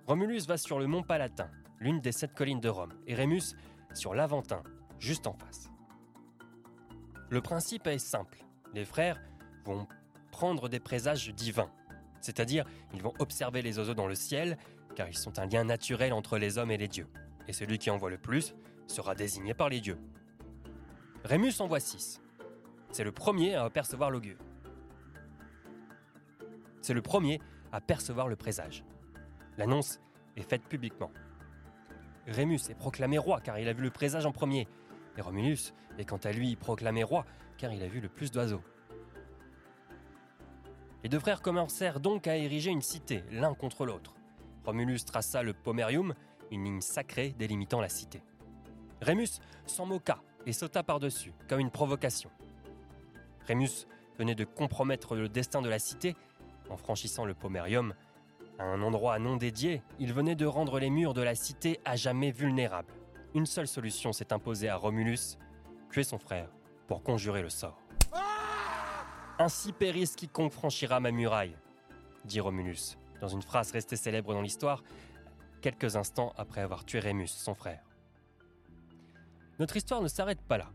Romulus 0.08 0.48
va 0.48 0.58
sur 0.58 0.80
le 0.80 0.88
mont 0.88 1.04
Palatin, 1.04 1.52
l'une 1.80 2.02
des 2.02 2.12
sept 2.12 2.34
collines 2.34 2.60
de 2.60 2.70
Rome, 2.70 2.94
et 3.06 3.14
Rémus 3.14 3.54
sur 3.94 4.16
l'Aventin, 4.16 4.64
juste 4.98 5.28
en 5.28 5.34
face. 5.34 5.70
Le 7.30 7.40
principe 7.40 7.86
est 7.86 8.00
simple. 8.00 8.44
Les 8.74 8.84
frères 8.84 9.22
vont 9.64 9.88
prendre 10.38 10.70
des 10.70 10.80
présages 10.80 11.34
divins, 11.34 11.72
c'est-à-dire 12.22 12.64
ils 12.94 13.02
vont 13.02 13.14
observer 13.18 13.64
les 13.64 13.80
oiseaux 13.80 13.96
dans 13.96 14.06
le 14.06 14.14
ciel, 14.14 14.60
car 14.96 15.10
ils 15.10 15.18
sont 15.18 15.40
un 15.40 15.48
lien 15.48 15.64
naturel 15.64 16.14
entre 16.14 16.38
les 16.38 16.60
hommes 16.60 16.70
et 16.70 16.78
les 16.78 16.88
dieux. 16.88 17.08
Et 17.48 17.54
celui 17.54 17.80
qui 17.80 17.90
en 17.90 17.98
voit 17.98 18.12
le 18.12 18.20
plus 18.20 18.54
sera 18.86 19.16
désigné 19.16 19.56
par 19.56 19.68
les 19.68 19.82
dieux. 19.82 19.98
Rémus 21.24 21.60
en 21.60 21.66
voit 21.66 21.80
six. 21.80 22.22
C'est 22.92 23.04
le 23.04 23.12
premier 23.12 23.56
à 23.56 23.64
apercevoir 23.64 24.12
l'augure. 24.12 24.38
C'est 26.84 26.94
le 26.94 27.02
premier 27.02 27.42
à 27.72 27.82
percevoir 27.82 28.28
le 28.28 28.36
présage. 28.36 28.84
L'annonce 29.58 30.00
est 30.36 30.48
faite 30.48 30.66
publiquement. 30.70 31.10
Rémus 32.28 32.70
est 32.70 32.78
proclamé 32.78 33.18
roi 33.18 33.42
car 33.42 33.58
il 33.58 33.68
a 33.68 33.74
vu 33.74 33.82
le 33.82 33.90
présage 33.90 34.28
en 34.28 34.32
premier, 34.32 34.68
et 35.18 35.22
Romulus 35.22 35.74
est 35.98 36.06
quant 36.06 36.18
à 36.18 36.32
lui 36.32 36.56
proclamé 36.56 37.02
roi 37.02 37.26
car 37.58 37.74
il 37.74 37.82
a 37.82 37.88
vu 37.88 38.02
le 38.02 38.10
plus 38.10 38.30
d'oiseaux. 38.30 38.62
Les 41.04 41.10
deux 41.10 41.20
frères 41.20 41.42
commencèrent 41.42 42.00
donc 42.00 42.28
à 42.28 42.38
ériger 42.38 42.72
une 42.72 42.82
cité, 42.82 43.24
l'un 43.32 43.54
contre 43.54 43.86
l'autre. 43.86 44.16
Romulus 44.66 45.06
traça 45.06 45.44
le 45.44 45.54
Pomerium, 45.54 46.14
une 46.52 46.66
ligne 46.66 46.82
sacrée 46.82 47.36
délimitant 47.38 47.82
la 47.82 47.90
cité. 47.90 48.22
Rémus 49.02 49.40
s'en 49.68 49.86
moqua 49.86 50.22
et 50.46 50.54
sauta 50.54 50.84
par-dessus, 50.84 51.34
comme 51.48 51.60
une 51.60 51.72
provocation. 51.72 52.30
Rémus 53.46 53.88
venait 54.18 54.36
de 54.36 54.44
compromettre 54.44 55.16
le 55.16 55.30
destin 55.30 55.62
de 55.62 55.70
la 55.70 55.80
cité 55.80 56.16
en 56.70 56.78
franchissant 56.78 57.26
le 57.26 57.34
Pomerium. 57.34 57.94
À 58.60 58.64
un 58.64 58.82
endroit 58.82 59.20
non 59.20 59.38
dédié, 59.38 59.84
il 60.00 60.14
venait 60.14 60.36
de 60.36 60.46
rendre 60.46 60.80
les 60.80 60.90
murs 60.90 61.14
de 61.14 61.22
la 61.22 61.36
cité 61.36 61.80
à 61.86 61.96
jamais 61.96 62.32
vulnérables. 62.32 62.94
Une 63.36 63.46
seule 63.46 63.68
solution 63.68 64.14
s'est 64.14 64.34
imposée 64.34 64.68
à 64.68 64.76
Romulus, 64.78 65.38
tuer 65.92 66.04
son 66.04 66.18
frère 66.18 66.50
pour 66.88 67.04
conjurer 67.04 67.42
le 67.44 67.50
sort. 67.50 67.87
Ainsi 69.40 69.72
périsse 69.72 70.16
quiconque 70.16 70.52
franchira 70.52 71.00
ma 71.00 71.12
muraille, 71.12 71.56
dit 72.26 72.40
Romulus, 72.40 72.98
dans 73.22 73.28
une 73.28 73.44
phrase 73.44 73.72
restée 73.72 73.96
célèbre 73.96 74.34
dans 74.34 74.42
l'histoire, 74.42 74.84
quelques 75.62 75.96
instants 75.96 76.34
après 76.38 76.62
avoir 76.62 76.86
tué 76.86 76.98
Rémus, 76.98 77.28
son 77.28 77.54
frère. 77.54 77.84
Notre 79.60 79.78
histoire 79.78 80.02
ne 80.02 80.08
s'arrête 80.08 80.42
pas 80.42 80.58
là. 80.58 80.72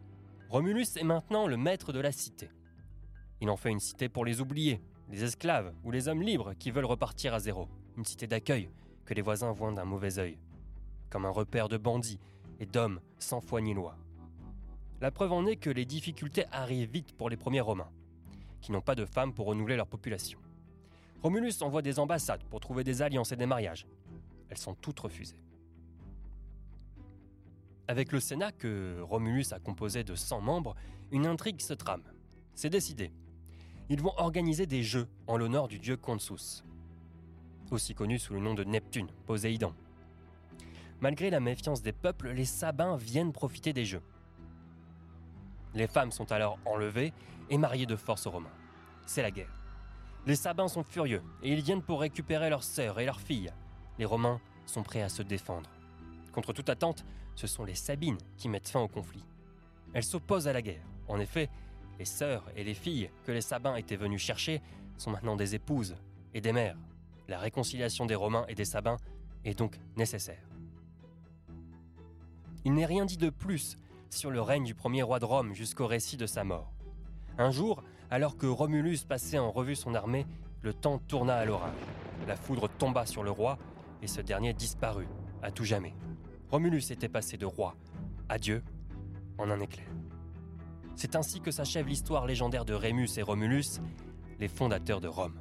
Romulus 0.48 0.96
est 0.96 1.02
maintenant 1.02 1.48
le 1.48 1.56
maître 1.56 1.92
de 1.92 1.98
la 1.98 2.12
cité. 2.12 2.50
Il 3.40 3.50
en 3.50 3.56
fait 3.56 3.70
une 3.70 3.80
cité 3.80 4.08
pour 4.08 4.24
les 4.24 4.40
oubliés, 4.40 4.80
les 5.10 5.24
esclaves 5.24 5.74
ou 5.82 5.90
les 5.90 6.06
hommes 6.06 6.22
libres 6.22 6.54
qui 6.54 6.70
veulent 6.70 6.84
repartir 6.84 7.34
à 7.34 7.40
zéro. 7.40 7.68
Une 7.96 8.04
cité 8.04 8.28
d'accueil 8.28 8.70
que 9.04 9.14
les 9.14 9.22
voisins 9.22 9.50
voient 9.50 9.72
d'un 9.72 9.84
mauvais 9.84 10.20
œil. 10.20 10.38
Comme 11.10 11.26
un 11.26 11.30
repère 11.30 11.68
de 11.68 11.78
bandits 11.78 12.20
et 12.60 12.66
d'hommes 12.66 13.00
sans 13.18 13.40
foi 13.40 13.60
ni 13.60 13.74
loi. 13.74 13.96
La 15.00 15.10
preuve 15.10 15.32
en 15.32 15.46
est 15.46 15.56
que 15.56 15.70
les 15.70 15.84
difficultés 15.84 16.44
arrivent 16.52 16.90
vite 16.90 17.16
pour 17.16 17.28
les 17.28 17.36
premiers 17.36 17.60
Romains, 17.60 17.90
qui 18.62 18.72
n'ont 18.72 18.80
pas 18.80 18.94
de 18.94 19.04
femmes 19.04 19.34
pour 19.34 19.46
renouveler 19.46 19.76
leur 19.76 19.86
population. 19.86 20.38
Romulus 21.22 21.60
envoie 21.60 21.82
des 21.82 21.98
ambassades 21.98 22.42
pour 22.44 22.60
trouver 22.60 22.84
des 22.84 23.02
alliances 23.02 23.32
et 23.32 23.36
des 23.36 23.46
mariages. 23.46 23.86
Elles 24.48 24.58
sont 24.58 24.74
toutes 24.74 25.00
refusées. 25.00 25.38
Avec 27.88 28.12
le 28.12 28.20
Sénat, 28.20 28.52
que 28.52 29.00
Romulus 29.02 29.52
a 29.52 29.58
composé 29.58 30.04
de 30.04 30.14
100 30.14 30.40
membres, 30.40 30.74
une 31.10 31.26
intrigue 31.26 31.60
se 31.60 31.74
trame. 31.74 32.02
C'est 32.54 32.70
décidé 32.70 33.12
ils 33.92 34.00
vont 34.00 34.14
organiser 34.16 34.64
des 34.64 34.82
jeux 34.82 35.06
en 35.26 35.36
l'honneur 35.36 35.68
du 35.68 35.78
dieu 35.78 35.98
Consus, 35.98 36.64
aussi 37.70 37.94
connu 37.94 38.18
sous 38.18 38.32
le 38.32 38.40
nom 38.40 38.54
de 38.54 38.64
Neptune, 38.64 39.08
Poséidon. 39.26 39.74
Malgré 41.02 41.28
la 41.28 41.40
méfiance 41.40 41.82
des 41.82 41.92
peuples, 41.92 42.30
les 42.30 42.46
Sabins 42.46 42.96
viennent 42.96 43.32
profiter 43.32 43.74
des 43.74 43.84
jeux. 43.84 44.02
Les 45.74 45.86
femmes 45.86 46.10
sont 46.10 46.32
alors 46.32 46.58
enlevées 46.64 47.12
et 47.50 47.58
mariées 47.58 47.86
de 47.86 47.96
force 47.96 48.26
aux 48.26 48.30
Romains. 48.30 48.52
C'est 49.06 49.22
la 49.22 49.30
guerre. 49.30 49.52
Les 50.26 50.36
Sabins 50.36 50.68
sont 50.68 50.84
furieux 50.84 51.22
et 51.42 51.52
ils 51.52 51.62
viennent 51.62 51.82
pour 51.82 52.00
récupérer 52.00 52.48
leurs 52.48 52.62
sœurs 52.62 53.00
et 53.00 53.06
leurs 53.06 53.20
filles. 53.20 53.52
Les 53.98 54.04
Romains 54.04 54.40
sont 54.66 54.82
prêts 54.82 55.02
à 55.02 55.08
se 55.08 55.22
défendre. 55.22 55.70
Contre 56.32 56.52
toute 56.52 56.68
attente, 56.68 57.04
ce 57.34 57.46
sont 57.46 57.64
les 57.64 57.74
Sabines 57.74 58.18
qui 58.36 58.48
mettent 58.48 58.68
fin 58.68 58.80
au 58.80 58.88
conflit. 58.88 59.24
Elles 59.92 60.04
s'opposent 60.04 60.48
à 60.48 60.52
la 60.52 60.62
guerre. 60.62 60.84
En 61.08 61.18
effet, 61.18 61.50
les 61.98 62.04
sœurs 62.04 62.44
et 62.56 62.64
les 62.64 62.74
filles 62.74 63.10
que 63.24 63.32
les 63.32 63.40
Sabins 63.40 63.76
étaient 63.76 63.96
venus 63.96 64.22
chercher 64.22 64.62
sont 64.96 65.10
maintenant 65.10 65.36
des 65.36 65.54
épouses 65.54 65.96
et 66.34 66.40
des 66.40 66.52
mères. 66.52 66.78
La 67.28 67.38
réconciliation 67.38 68.06
des 68.06 68.14
Romains 68.14 68.44
et 68.48 68.54
des 68.54 68.64
Sabins 68.64 68.96
est 69.44 69.58
donc 69.58 69.78
nécessaire. 69.96 70.48
Il 72.64 72.74
n'est 72.74 72.86
rien 72.86 73.04
dit 73.04 73.16
de 73.16 73.30
plus 73.30 73.76
sur 74.08 74.30
le 74.30 74.40
règne 74.40 74.64
du 74.64 74.74
premier 74.74 75.02
roi 75.02 75.18
de 75.18 75.24
Rome 75.24 75.54
jusqu'au 75.54 75.86
récit 75.86 76.16
de 76.16 76.26
sa 76.26 76.44
mort. 76.44 76.72
Un 77.38 77.50
jour, 77.50 77.82
alors 78.10 78.36
que 78.36 78.46
Romulus 78.46 79.04
passait 79.08 79.38
en 79.38 79.50
revue 79.50 79.76
son 79.76 79.94
armée, 79.94 80.26
le 80.60 80.74
temps 80.74 80.98
tourna 80.98 81.36
à 81.36 81.44
l'orage. 81.44 81.72
La 82.26 82.36
foudre 82.36 82.68
tomba 82.68 83.06
sur 83.06 83.22
le 83.22 83.30
roi 83.30 83.58
et 84.02 84.06
ce 84.06 84.20
dernier 84.20 84.52
disparut, 84.52 85.08
à 85.42 85.50
tout 85.50 85.64
jamais. 85.64 85.94
Romulus 86.50 86.90
était 86.90 87.08
passé 87.08 87.36
de 87.36 87.46
roi 87.46 87.74
à 88.28 88.38
Dieu 88.38 88.62
en 89.38 89.50
un 89.50 89.60
éclair. 89.60 89.88
C'est 90.94 91.16
ainsi 91.16 91.40
que 91.40 91.50
s'achève 91.50 91.88
l'histoire 91.88 92.26
légendaire 92.26 92.64
de 92.64 92.74
Rémus 92.74 93.08
et 93.16 93.22
Romulus, 93.22 93.80
les 94.38 94.48
fondateurs 94.48 95.00
de 95.00 95.08
Rome. 95.08 95.34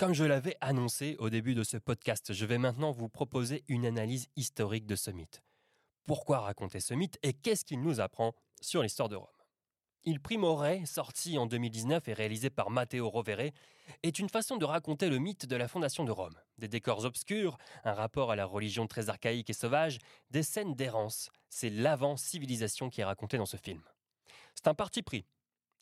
Comme 0.00 0.14
je 0.14 0.24
l'avais 0.24 0.56
annoncé 0.62 1.14
au 1.18 1.28
début 1.28 1.54
de 1.54 1.62
ce 1.62 1.76
podcast, 1.76 2.32
je 2.32 2.46
vais 2.46 2.56
maintenant 2.56 2.90
vous 2.90 3.10
proposer 3.10 3.64
une 3.68 3.84
analyse 3.84 4.28
historique 4.34 4.86
de 4.86 4.96
ce 4.96 5.10
mythe. 5.10 5.42
Pourquoi 6.06 6.40
raconter 6.40 6.80
ce 6.80 6.94
mythe 6.94 7.18
et 7.22 7.34
qu'est-ce 7.34 7.66
qu'il 7.66 7.82
nous 7.82 8.00
apprend 8.00 8.32
sur 8.62 8.82
l'histoire 8.82 9.10
de 9.10 9.16
Rome? 9.16 9.28
Il 10.04 10.18
Primore, 10.18 10.64
sorti 10.86 11.36
en 11.36 11.44
2019 11.44 12.08
et 12.08 12.14
réalisé 12.14 12.48
par 12.48 12.70
Matteo 12.70 13.10
Rovere, 13.10 13.50
est 14.02 14.18
une 14.18 14.30
façon 14.30 14.56
de 14.56 14.64
raconter 14.64 15.10
le 15.10 15.18
mythe 15.18 15.44
de 15.44 15.56
la 15.56 15.68
fondation 15.68 16.04
de 16.04 16.12
Rome. 16.12 16.40
Des 16.56 16.68
décors 16.68 17.04
obscurs, 17.04 17.58
un 17.84 17.92
rapport 17.92 18.30
à 18.30 18.36
la 18.36 18.46
religion 18.46 18.86
très 18.86 19.10
archaïque 19.10 19.50
et 19.50 19.52
sauvage, 19.52 19.98
des 20.30 20.42
scènes 20.42 20.74
d'errance. 20.74 21.28
C'est 21.50 21.68
l'avant-civilisation 21.68 22.88
qui 22.88 23.02
est 23.02 23.04
racontée 23.04 23.36
dans 23.36 23.44
ce 23.44 23.58
film. 23.58 23.82
C'est 24.54 24.66
un 24.66 24.74
parti 24.74 25.02
pris, 25.02 25.26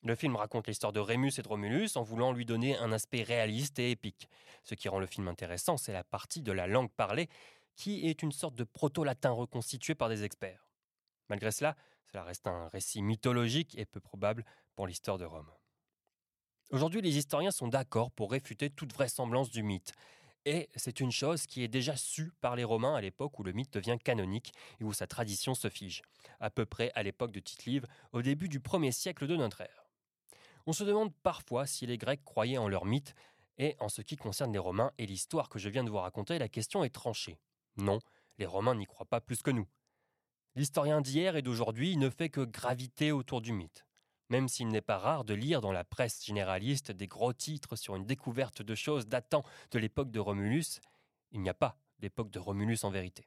le 0.05 0.15
film 0.15 0.37
raconte 0.37 0.69
l'histoire 0.69 0.93
de 0.93 1.01
Rémus 1.01 1.33
et 1.39 1.43
de 1.43 1.49
Romulus 1.49 1.97
en 1.97 2.03
voulant 2.03 2.33
lui 2.33 2.47
donner 2.47 2.77
un 2.77 2.93
aspect 2.93 3.23
réaliste 3.23 3.79
et 3.79 3.91
épique. 3.91 4.29
Ce 4.63 4.75
qui 4.75 4.89
rend 4.89 5.01
le 5.01 5.07
film 5.07 5.27
intéressant, 5.27 5.77
c'est 5.77 5.93
la 5.93 6.05
partie 6.05 6.43
de 6.43 6.53
la 6.53 6.67
langue 6.67 6.93
parlée, 6.93 7.29
qui 7.75 8.07
est 8.09 8.23
une 8.23 8.33
sorte 8.33 8.55
de 8.55 8.65
proto-latin 8.65 9.31
reconstitué 9.31 9.95
par 9.95 10.09
des 10.09 10.25
experts. 10.25 10.69
Malgré 11.29 11.51
cela, 11.51 11.77
cela 12.11 12.23
reste 12.23 12.47
un 12.47 12.69
récit 12.69 13.03
mythologique 13.03 13.77
et 13.77 13.87
peu 13.87 14.01
probable 14.01 14.45
pour 14.77 14.87
l'histoire 14.87 15.19
de 15.19 15.25
Rome. 15.25 15.51
Aujourd'hui, 16.71 17.03
les 17.03 17.17
historiens 17.17 17.51
sont 17.51 17.69
d'accord 17.69 18.11
pour 18.11 18.31
réfuter 18.31 18.71
toute 18.71 18.93
vraisemblance 18.93 19.51
du 19.51 19.63
mythe, 19.63 19.93
Et 20.45 20.71
c'est 20.77 21.01
une 21.01 21.13
chose 21.13 21.47
qui 21.47 21.63
est 21.63 21.69
déjà 21.69 21.97
sue 21.97 22.33
par 22.41 22.57
les 22.57 22.65
Romains 22.65 22.95
à 22.95 23.01
l'époque 23.01 23.39
où 23.39 23.43
le 23.43 23.53
mythe 23.53 23.73
devient 23.73 23.99
canonique 24.03 24.53
et 24.81 24.85
où 24.85 24.93
sa 24.93 25.07
tradition 25.07 25.55
se 25.55 25.69
fige, 25.69 26.03
à 26.41 26.51
peu 26.51 26.65
près 26.65 26.91
à 26.95 27.03
l'époque 27.03 27.33
de 27.33 27.41
Tite-Live, 27.41 27.87
au 28.13 28.23
début 28.23 28.49
du 28.49 28.61
1er 28.61 28.93
siècle 28.93 29.27
de 29.27 29.37
notre 29.37 29.61
ère. 29.61 29.88
On 30.69 30.75
se 30.75 30.85
demande 30.85 31.15
parfois 31.23 31.67
si 31.67 31.87
les 31.87 31.97
Grecs 31.97 32.23
croyaient 32.27 32.59
en 32.59 32.69
leur 32.69 32.85
mythe, 32.85 33.15
et 33.57 33.75
en 33.81 33.89
ce 33.89 34.03
qui 34.03 34.17
concerne 34.17 34.53
les 34.53 34.59
Romains 34.59 34.93
et 34.99 35.07
l'histoire 35.07 35.49
que 35.49 35.59
je 35.59 35.71
viens 35.71 35.83
de 35.83 35.89
vous 35.89 35.97
raconter, 35.97 36.39
la 36.39 36.51
question 36.51 36.85
est 36.85 36.95
tranchée. 36.95 37.39
Non, 37.79 38.01
les 38.37 38.45
Romains 38.45 38.75
n'y 38.75 38.85
croient 38.85 39.07
pas 39.07 39.23
plus 39.23 39.41
que 39.41 39.51
nous. 39.51 39.67
L'historien 40.57 41.01
d'hier 41.01 41.37
et 41.37 41.43
d'aujourd'hui 41.43 41.97
ne 41.97 42.11
fait 42.11 42.29
que 42.29 42.43
graviter 42.43 43.13
autour 43.13 43.41
du 43.41 43.53
mythe 43.53 43.87
même 44.29 44.47
s'il 44.47 44.69
n'est 44.69 44.83
pas 44.83 44.99
rare 44.99 45.25
de 45.25 45.33
lire 45.33 45.63
dans 45.63 45.73
la 45.73 45.85
presse 45.85 46.23
généraliste 46.23 46.93
des 46.93 47.09
gros 47.09 47.33
titres 47.33 47.77
sur 47.77 47.97
une 47.97 48.05
découverte 48.05 48.61
de 48.61 48.75
choses 48.75 49.07
datant 49.07 49.43
de 49.71 49.79
l'époque 49.79 50.11
de 50.11 50.21
Romulus, 50.21 50.81
il 51.33 51.41
n'y 51.41 51.49
a 51.49 51.55
pas 51.55 51.79
d'époque 51.99 52.29
de 52.29 52.39
Romulus 52.39 52.85
en 52.85 52.91
vérité. 52.91 53.27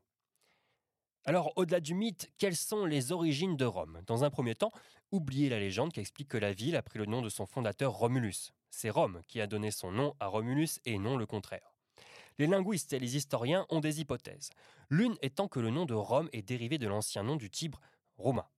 Alors, 1.26 1.54
au-delà 1.56 1.80
du 1.80 1.94
mythe, 1.94 2.32
quelles 2.38 2.56
sont 2.56 2.86
les 2.86 3.12
origines 3.12 3.56
de 3.56 3.66
Rome? 3.66 4.02
Dans 4.08 4.24
un 4.24 4.30
premier 4.30 4.56
temps, 4.56 4.72
oubliez 5.12 5.50
la 5.50 5.60
légende 5.60 5.92
qui 5.92 6.00
explique 6.00 6.30
que 6.30 6.38
la 6.38 6.54
ville 6.54 6.76
a 6.76 6.82
pris 6.82 7.00
le 7.00 7.06
nom 7.06 7.22
de 7.22 7.30
son 7.30 7.46
fondateur 7.46 7.94
Romulus. 7.94 8.54
C'est 8.70 8.90
Rome 8.90 9.22
qui 9.28 9.42
a 9.42 9.48
donné 9.48 9.72
son 9.72 9.92
nom 9.92 10.16
à 10.20 10.28
Romulus 10.28 10.80
et 10.86 10.98
non 10.98 11.18
le 11.18 11.26
contraire. 11.26 11.74
Les 12.38 12.48
linguistes 12.48 12.94
et 12.94 13.00
les 13.00 13.18
historiens 13.18 13.66
ont 13.70 13.82
des 13.82 14.00
hypothèses. 14.00 14.50
L'une 14.90 15.18
étant 15.22 15.48
que 15.48 15.60
le 15.60 15.70
nom 15.70 15.86
de 15.86 15.94
Rome 15.94 16.30
est 16.32 16.42
dérivé 16.42 16.78
de 16.78 16.88
l'ancien 16.88 17.24
nom 17.24 17.36
du 17.36 17.50
Tibre, 17.50 17.82
Roma. 18.18 18.50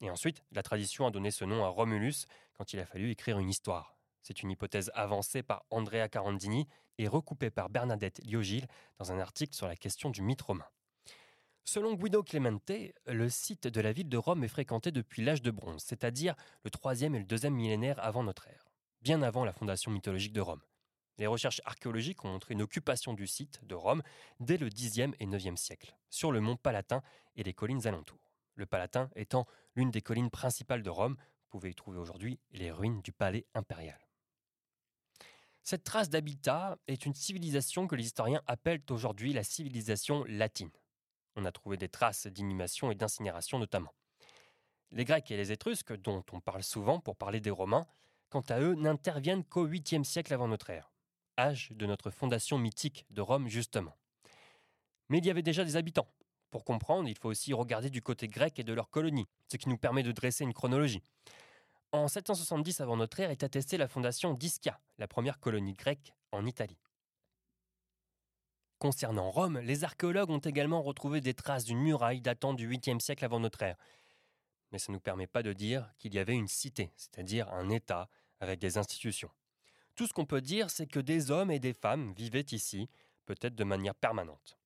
Et 0.00 0.10
ensuite, 0.10 0.42
la 0.52 0.62
tradition 0.62 1.06
a 1.06 1.10
donné 1.10 1.30
ce 1.30 1.44
nom 1.44 1.64
à 1.64 1.68
Romulus 1.68 2.26
quand 2.54 2.72
il 2.72 2.80
a 2.80 2.86
fallu 2.86 3.10
écrire 3.10 3.38
une 3.38 3.48
histoire. 3.48 3.96
C'est 4.22 4.42
une 4.42 4.50
hypothèse 4.50 4.90
avancée 4.94 5.42
par 5.42 5.64
Andrea 5.70 6.08
Carandini 6.08 6.66
et 6.98 7.08
recoupée 7.08 7.50
par 7.50 7.70
Bernadette 7.70 8.20
Liogil 8.24 8.66
dans 8.98 9.12
un 9.12 9.18
article 9.18 9.54
sur 9.54 9.68
la 9.68 9.76
question 9.76 10.10
du 10.10 10.22
mythe 10.22 10.42
romain. 10.42 10.66
Selon 11.74 11.94
Guido 11.94 12.22
Clemente, 12.22 12.70
le 13.06 13.28
site 13.28 13.66
de 13.66 13.80
la 13.80 13.90
ville 13.90 14.08
de 14.08 14.16
Rome 14.16 14.44
est 14.44 14.48
fréquenté 14.48 14.92
depuis 14.92 15.24
l'âge 15.24 15.42
de 15.42 15.50
bronze, 15.50 15.82
c'est-à-dire 15.84 16.36
le 16.62 16.70
3e 16.70 17.16
et 17.16 17.18
le 17.18 17.24
2e 17.24 17.50
millénaire 17.50 17.98
avant 17.98 18.22
notre 18.22 18.46
ère, 18.46 18.70
bien 19.02 19.22
avant 19.22 19.44
la 19.44 19.52
fondation 19.52 19.90
mythologique 19.90 20.32
de 20.32 20.40
Rome. 20.40 20.62
Les 21.18 21.26
recherches 21.26 21.60
archéologiques 21.64 22.24
ont 22.24 22.28
montré 22.28 22.54
une 22.54 22.62
occupation 22.62 23.12
du 23.12 23.26
site 23.26 23.58
de 23.64 23.74
Rome 23.74 24.04
dès 24.38 24.56
le 24.56 24.68
10e 24.68 25.14
et 25.18 25.26
9e 25.26 25.56
siècle, 25.56 25.96
sur 26.10 26.30
le 26.30 26.40
mont 26.40 26.54
Palatin 26.54 27.02
et 27.34 27.42
les 27.42 27.54
collines 27.54 27.88
alentours 27.88 28.30
le 28.54 28.66
Palatin 28.66 29.10
étant 29.16 29.44
l'une 29.74 29.90
des 29.90 30.00
collines 30.00 30.30
principales 30.30 30.84
de 30.84 30.90
Rome. 30.90 31.16
Vous 31.16 31.58
pouvez 31.58 31.70
y 31.70 31.74
trouver 31.74 31.98
aujourd'hui 31.98 32.38
les 32.52 32.70
ruines 32.70 33.02
du 33.02 33.10
palais 33.10 33.46
impérial. 33.52 33.98
Cette 35.64 35.82
trace 35.82 36.08
d'habitat 36.08 36.78
est 36.86 37.04
une 37.04 37.14
civilisation 37.14 37.88
que 37.88 37.96
les 37.96 38.04
historiens 38.04 38.42
appellent 38.46 38.84
aujourd'hui 38.90 39.32
la 39.32 39.42
civilisation 39.42 40.22
latine. 40.28 40.70
On 41.36 41.44
a 41.44 41.52
trouvé 41.52 41.76
des 41.76 41.88
traces 41.88 42.26
d'inhumation 42.26 42.90
et 42.90 42.94
d'incinération 42.94 43.58
notamment. 43.58 43.92
Les 44.90 45.04
Grecs 45.04 45.30
et 45.30 45.36
les 45.36 45.52
Étrusques, 45.52 45.94
dont 45.94 46.24
on 46.32 46.40
parle 46.40 46.62
souvent 46.62 47.00
pour 47.00 47.16
parler 47.16 47.40
des 47.40 47.50
Romains, 47.50 47.86
quant 48.30 48.44
à 48.48 48.60
eux, 48.60 48.74
n'interviennent 48.74 49.44
qu'au 49.44 49.66
8e 49.66 50.04
siècle 50.04 50.32
avant 50.32 50.48
notre 50.48 50.70
ère, 50.70 50.92
âge 51.38 51.70
de 51.72 51.86
notre 51.86 52.10
fondation 52.10 52.58
mythique 52.58 53.06
de 53.10 53.20
Rome 53.20 53.48
justement. 53.48 53.96
Mais 55.08 55.18
il 55.18 55.26
y 55.26 55.30
avait 55.30 55.42
déjà 55.42 55.64
des 55.64 55.76
habitants, 55.76 56.08
pour 56.54 56.64
comprendre, 56.64 57.08
il 57.08 57.18
faut 57.18 57.30
aussi 57.30 57.52
regarder 57.52 57.90
du 57.90 58.00
côté 58.00 58.28
grec 58.28 58.60
et 58.60 58.62
de 58.62 58.72
leurs 58.72 58.88
colonies, 58.88 59.26
ce 59.50 59.56
qui 59.56 59.68
nous 59.68 59.76
permet 59.76 60.04
de 60.04 60.12
dresser 60.12 60.44
une 60.44 60.54
chronologie. 60.54 61.02
En 61.90 62.06
770 62.06 62.80
avant 62.80 62.96
notre 62.96 63.18
ère 63.18 63.32
est 63.32 63.42
attestée 63.42 63.76
la 63.76 63.88
fondation 63.88 64.34
d'Ischia, 64.34 64.78
la 64.98 65.08
première 65.08 65.40
colonie 65.40 65.72
grecque 65.72 66.14
en 66.30 66.46
Italie. 66.46 66.78
Concernant 68.78 69.30
Rome, 69.30 69.58
les 69.60 69.84
archéologues 69.84 70.30
ont 70.30 70.38
également 70.38 70.82
retrouvé 70.82 71.20
des 71.20 71.34
traces 71.34 71.64
d'une 71.64 71.80
muraille 71.80 72.20
datant 72.20 72.54
du 72.54 72.68
8e 72.68 73.00
siècle 73.00 73.24
avant 73.24 73.40
notre 73.40 73.62
ère. 73.62 73.76
Mais 74.72 74.78
ça 74.78 74.92
ne 74.92 74.96
nous 74.96 75.00
permet 75.00 75.26
pas 75.26 75.42
de 75.42 75.52
dire 75.52 75.92
qu'il 75.98 76.14
y 76.14 76.18
avait 76.18 76.34
une 76.34 76.48
cité, 76.48 76.90
c'est-à-dire 76.96 77.52
un 77.52 77.70
État 77.70 78.08
avec 78.40 78.58
des 78.58 78.76
institutions. 78.76 79.30
Tout 79.94 80.06
ce 80.06 80.12
qu'on 80.12 80.26
peut 80.26 80.40
dire, 80.40 80.70
c'est 80.70 80.86
que 80.86 81.00
des 81.00 81.30
hommes 81.30 81.50
et 81.50 81.60
des 81.60 81.72
femmes 81.72 82.12
vivaient 82.14 82.46
ici, 82.50 82.88
peut-être 83.26 83.54
de 83.54 83.64
manière 83.64 83.94
permanente 83.94 84.58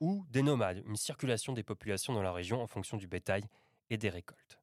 ou 0.00 0.24
des 0.28 0.42
nomades, 0.42 0.82
une 0.86 0.96
circulation 0.96 1.52
des 1.52 1.62
populations 1.62 2.12
dans 2.12 2.22
la 2.22 2.32
région 2.32 2.60
en 2.60 2.66
fonction 2.66 2.96
du 2.96 3.06
bétail 3.06 3.44
et 3.90 3.96
des 3.96 4.10
récoltes. 4.10 4.58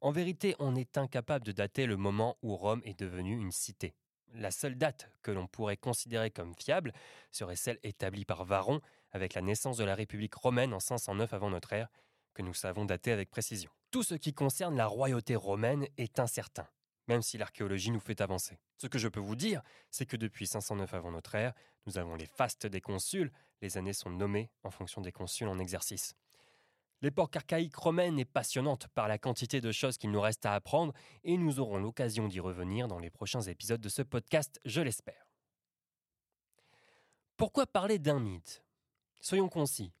En 0.00 0.10
vérité, 0.10 0.56
on 0.58 0.74
est 0.74 0.98
incapable 0.98 1.44
de 1.44 1.52
dater 1.52 1.86
le 1.86 1.96
moment 1.96 2.36
où 2.42 2.56
Rome 2.56 2.82
est 2.84 2.98
devenue 2.98 3.36
une 3.36 3.52
cité. 3.52 3.94
La 4.38 4.50
seule 4.50 4.76
date 4.76 5.10
que 5.22 5.30
l'on 5.30 5.46
pourrait 5.46 5.76
considérer 5.76 6.30
comme 6.30 6.54
fiable 6.54 6.92
serait 7.32 7.56
celle 7.56 7.78
établie 7.82 8.24
par 8.24 8.44
Varon 8.44 8.80
avec 9.12 9.34
la 9.34 9.42
naissance 9.42 9.76
de 9.76 9.84
la 9.84 9.94
République 9.94 10.34
romaine 10.34 10.74
en 10.74 10.80
509 10.80 11.32
avant 11.32 11.50
notre 11.50 11.72
ère, 11.72 11.88
que 12.34 12.42
nous 12.42 12.54
savons 12.54 12.84
dater 12.84 13.12
avec 13.12 13.30
précision. 13.30 13.70
Tout 13.90 14.02
ce 14.02 14.14
qui 14.14 14.34
concerne 14.34 14.76
la 14.76 14.86
royauté 14.86 15.36
romaine 15.36 15.86
est 15.96 16.18
incertain 16.18 16.68
même 17.08 17.22
si 17.22 17.38
l'archéologie 17.38 17.90
nous 17.90 18.00
fait 18.00 18.20
avancer. 18.20 18.58
Ce 18.78 18.86
que 18.86 18.98
je 18.98 19.08
peux 19.08 19.20
vous 19.20 19.36
dire, 19.36 19.62
c'est 19.90 20.06
que 20.06 20.16
depuis 20.16 20.46
509 20.46 20.92
avant 20.94 21.12
notre 21.12 21.34
ère, 21.34 21.54
nous 21.86 21.98
avons 21.98 22.14
les 22.14 22.26
fastes 22.26 22.66
des 22.66 22.80
consuls, 22.80 23.32
les 23.62 23.78
années 23.78 23.92
sont 23.92 24.10
nommées 24.10 24.50
en 24.64 24.70
fonction 24.70 25.00
des 25.00 25.12
consuls 25.12 25.48
en 25.48 25.58
exercice. 25.58 26.14
L'époque 27.06 27.36
archaïque 27.36 27.76
romaine 27.76 28.18
est 28.18 28.24
passionnante 28.24 28.88
par 28.88 29.06
la 29.06 29.16
quantité 29.16 29.60
de 29.60 29.70
choses 29.70 29.96
qu'il 29.96 30.10
nous 30.10 30.20
reste 30.20 30.44
à 30.44 30.54
apprendre 30.54 30.92
et 31.22 31.36
nous 31.36 31.60
aurons 31.60 31.78
l'occasion 31.78 32.26
d'y 32.26 32.40
revenir 32.40 32.88
dans 32.88 32.98
les 32.98 33.10
prochains 33.10 33.42
épisodes 33.42 33.80
de 33.80 33.88
ce 33.88 34.02
podcast, 34.02 34.60
je 34.64 34.80
l'espère. 34.80 35.24
Pourquoi 37.36 37.64
parler 37.64 38.00
d'un 38.00 38.18
mythe? 38.18 38.64
Soyons 39.20 39.48
concis. 39.48 39.92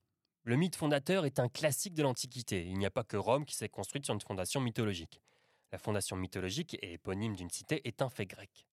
Le 0.42 0.56
mythe 0.56 0.74
fondateur 0.74 1.26
est 1.26 1.38
un 1.38 1.48
classique 1.48 1.94
de 1.94 2.02
l'Antiquité. 2.02 2.66
Il 2.66 2.76
n'y 2.76 2.86
a 2.86 2.90
pas 2.90 3.04
que 3.04 3.16
Rome 3.16 3.44
qui 3.44 3.54
s'est 3.54 3.68
construite 3.68 4.04
sur 4.04 4.14
une 4.14 4.20
fondation 4.20 4.60
mythologique. 4.60 5.22
La 5.70 5.78
fondation 5.78 6.16
mythologique 6.16 6.74
et 6.82 6.94
éponyme 6.94 7.36
d'une 7.36 7.50
cité 7.50 7.86
est 7.86 8.02
un 8.02 8.10
fait 8.10 8.26
grec. 8.26 8.66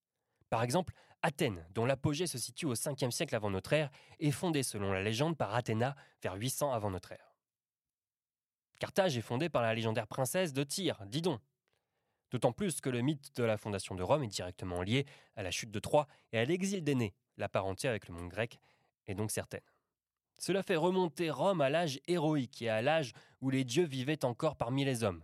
Par 0.49 0.63
exemple, 0.63 0.95
Athènes, 1.21 1.67
dont 1.75 1.85
l'apogée 1.85 2.25
se 2.25 2.39
situe 2.39 2.65
au 2.65 2.73
5e 2.73 3.11
siècle 3.11 3.35
avant 3.35 3.51
notre 3.51 3.73
ère, 3.73 3.91
est 4.19 4.31
fondée 4.31 4.63
selon 4.63 4.91
la 4.91 5.03
légende 5.03 5.37
par 5.37 5.53
Athéna 5.53 5.95
vers 6.23 6.33
800 6.33 6.73
avant 6.73 6.89
notre 6.89 7.11
ère. 7.11 7.32
Carthage 8.79 9.17
est 9.17 9.21
fondée 9.21 9.49
par 9.49 9.61
la 9.61 9.73
légendaire 9.73 10.07
princesse 10.07 10.53
de 10.53 10.63
Tyr, 10.63 11.05
Didon. 11.05 11.39
D'autant 12.31 12.51
plus 12.51 12.81
que 12.81 12.89
le 12.89 13.01
mythe 13.01 13.35
de 13.35 13.43
la 13.43 13.57
fondation 13.57 13.95
de 13.95 14.03
Rome 14.03 14.23
est 14.23 14.27
directement 14.27 14.81
lié 14.81 15.05
à 15.35 15.43
la 15.43 15.51
chute 15.51 15.71
de 15.71 15.79
Troie 15.79 16.07
et 16.31 16.39
à 16.39 16.45
l'exil 16.45 16.83
d'Énée, 16.83 17.13
la 17.37 17.49
parenté 17.49 17.87
avec 17.87 18.07
le 18.07 18.13
monde 18.13 18.29
grec 18.29 18.59
est 19.07 19.15
donc 19.15 19.31
certaine. 19.31 19.61
Cela 20.39 20.63
fait 20.63 20.75
remonter 20.75 21.29
Rome 21.29 21.61
à 21.61 21.69
l'âge 21.69 21.99
héroïque 22.07 22.61
et 22.61 22.69
à 22.69 22.81
l'âge 22.81 23.13
où 23.41 23.49
les 23.49 23.63
dieux 23.63 23.85
vivaient 23.85 24.25
encore 24.25 24.55
parmi 24.55 24.83
les 24.83 25.03
hommes. 25.03 25.23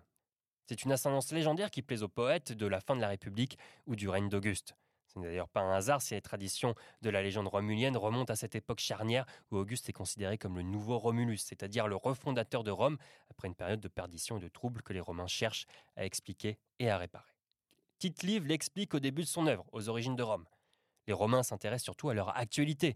C'est 0.68 0.84
une 0.84 0.92
ascendance 0.92 1.32
légendaire 1.32 1.72
qui 1.72 1.82
plaise 1.82 2.04
aux 2.04 2.10
poètes 2.10 2.52
de 2.52 2.68
la 2.68 2.80
fin 2.80 2.96
de 2.96 3.02
la 3.02 3.08
République 3.08 3.58
ou 3.88 3.96
du 3.96 4.08
règne 4.08 4.30
d'Auguste. 4.30 4.76
Ce 5.12 5.17
n'est 5.17 5.28
d'ailleurs 5.28 5.50
pas 5.50 5.62
un 5.62 5.74
hasard 5.74 6.02
si 6.02 6.13
les 6.13 6.22
traditions 6.22 6.76
de 7.02 7.10
la 7.10 7.24
légende 7.24 7.48
romulienne 7.48 7.98
remontent 7.98 8.32
à 8.32 8.36
cette 8.36 8.56
époque 8.56 8.80
charnière 8.80 9.26
où 9.52 9.58
Auguste 9.58 9.89
est 9.89 9.93
considéré 9.93 10.38
comme 10.38 10.56
le 10.56 10.62
nouveau 10.62 11.00
Romulus, 11.00 11.39
c'est-à-dire 11.39 11.88
le 11.88 11.95
refondateur 11.95 12.63
de 12.63 12.72
Rome, 12.72 12.98
après 13.32 13.48
une 13.48 13.56
période 13.56 13.80
de 13.80 13.88
perdition 13.88 14.38
et 14.38 14.41
de 14.41 14.48
troubles 14.48 14.84
que 14.84 14.93
les 14.93 15.00
Romains 15.00 15.28
cherchent 15.28 15.65
à 15.95 16.06
expliquer 16.06 16.60
et 16.78 16.89
à 16.89 16.98
réparer. 16.98 17.34
Tite-Live 17.98 18.45
l'explique 18.45 18.93
au 18.93 19.00
début 19.00 19.24
de 19.24 19.28
son 19.28 19.48
œuvre, 19.48 19.65
aux 19.72 19.89
origines 19.89 20.15
de 20.15 20.24
Rome. 20.24 20.45
Les 21.08 21.13
Romains 21.13 21.43
s'intéressent 21.43 21.86
surtout 21.86 22.10
à 22.10 22.13
leur 22.13 22.38
actualité, 22.38 22.95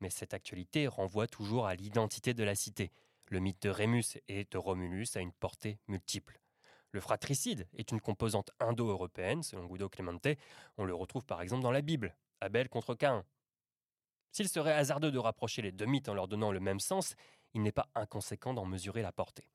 mais 0.00 0.08
cette 0.08 0.32
actualité 0.32 0.88
renvoie 0.88 1.26
toujours 1.26 1.66
à 1.66 1.74
l'identité 1.74 2.32
de 2.32 2.42
la 2.42 2.54
cité. 2.54 2.90
Le 3.26 3.38
mythe 3.38 3.62
de 3.62 3.70
Rémus 3.70 4.18
et 4.28 4.46
de 4.50 4.58
Romulus 4.58 5.14
a 5.14 5.20
une 5.20 5.32
portée 5.32 5.78
multiple. 5.88 6.40
Le 6.92 7.00
fratricide 7.00 7.68
est 7.76 7.92
une 7.92 8.00
composante 8.00 8.50
indo-européenne, 8.58 9.42
selon 9.42 9.66
Guido 9.66 9.88
Clemente. 9.88 10.26
On 10.76 10.84
le 10.84 10.94
retrouve 10.94 11.24
par 11.24 11.40
exemple 11.40 11.62
dans 11.62 11.70
la 11.70 11.82
Bible, 11.82 12.16
Abel 12.40 12.68
contre 12.68 12.94
Caïn. 12.94 13.24
S'il 14.32 14.48
serait 14.48 14.72
hasardeux 14.72 15.10
de 15.10 15.18
rapprocher 15.18 15.62
les 15.62 15.72
deux 15.72 15.86
mythes 15.86 16.08
en 16.08 16.14
leur 16.14 16.28
donnant 16.28 16.52
le 16.52 16.60
même 16.60 16.80
sens, 16.80 17.14
il 17.54 17.62
n'est 17.62 17.72
pas 17.72 17.88
inconséquent 17.94 18.54
d'en 18.54 18.64
mesurer 18.64 19.02
la 19.02 19.12
portée. 19.12 19.48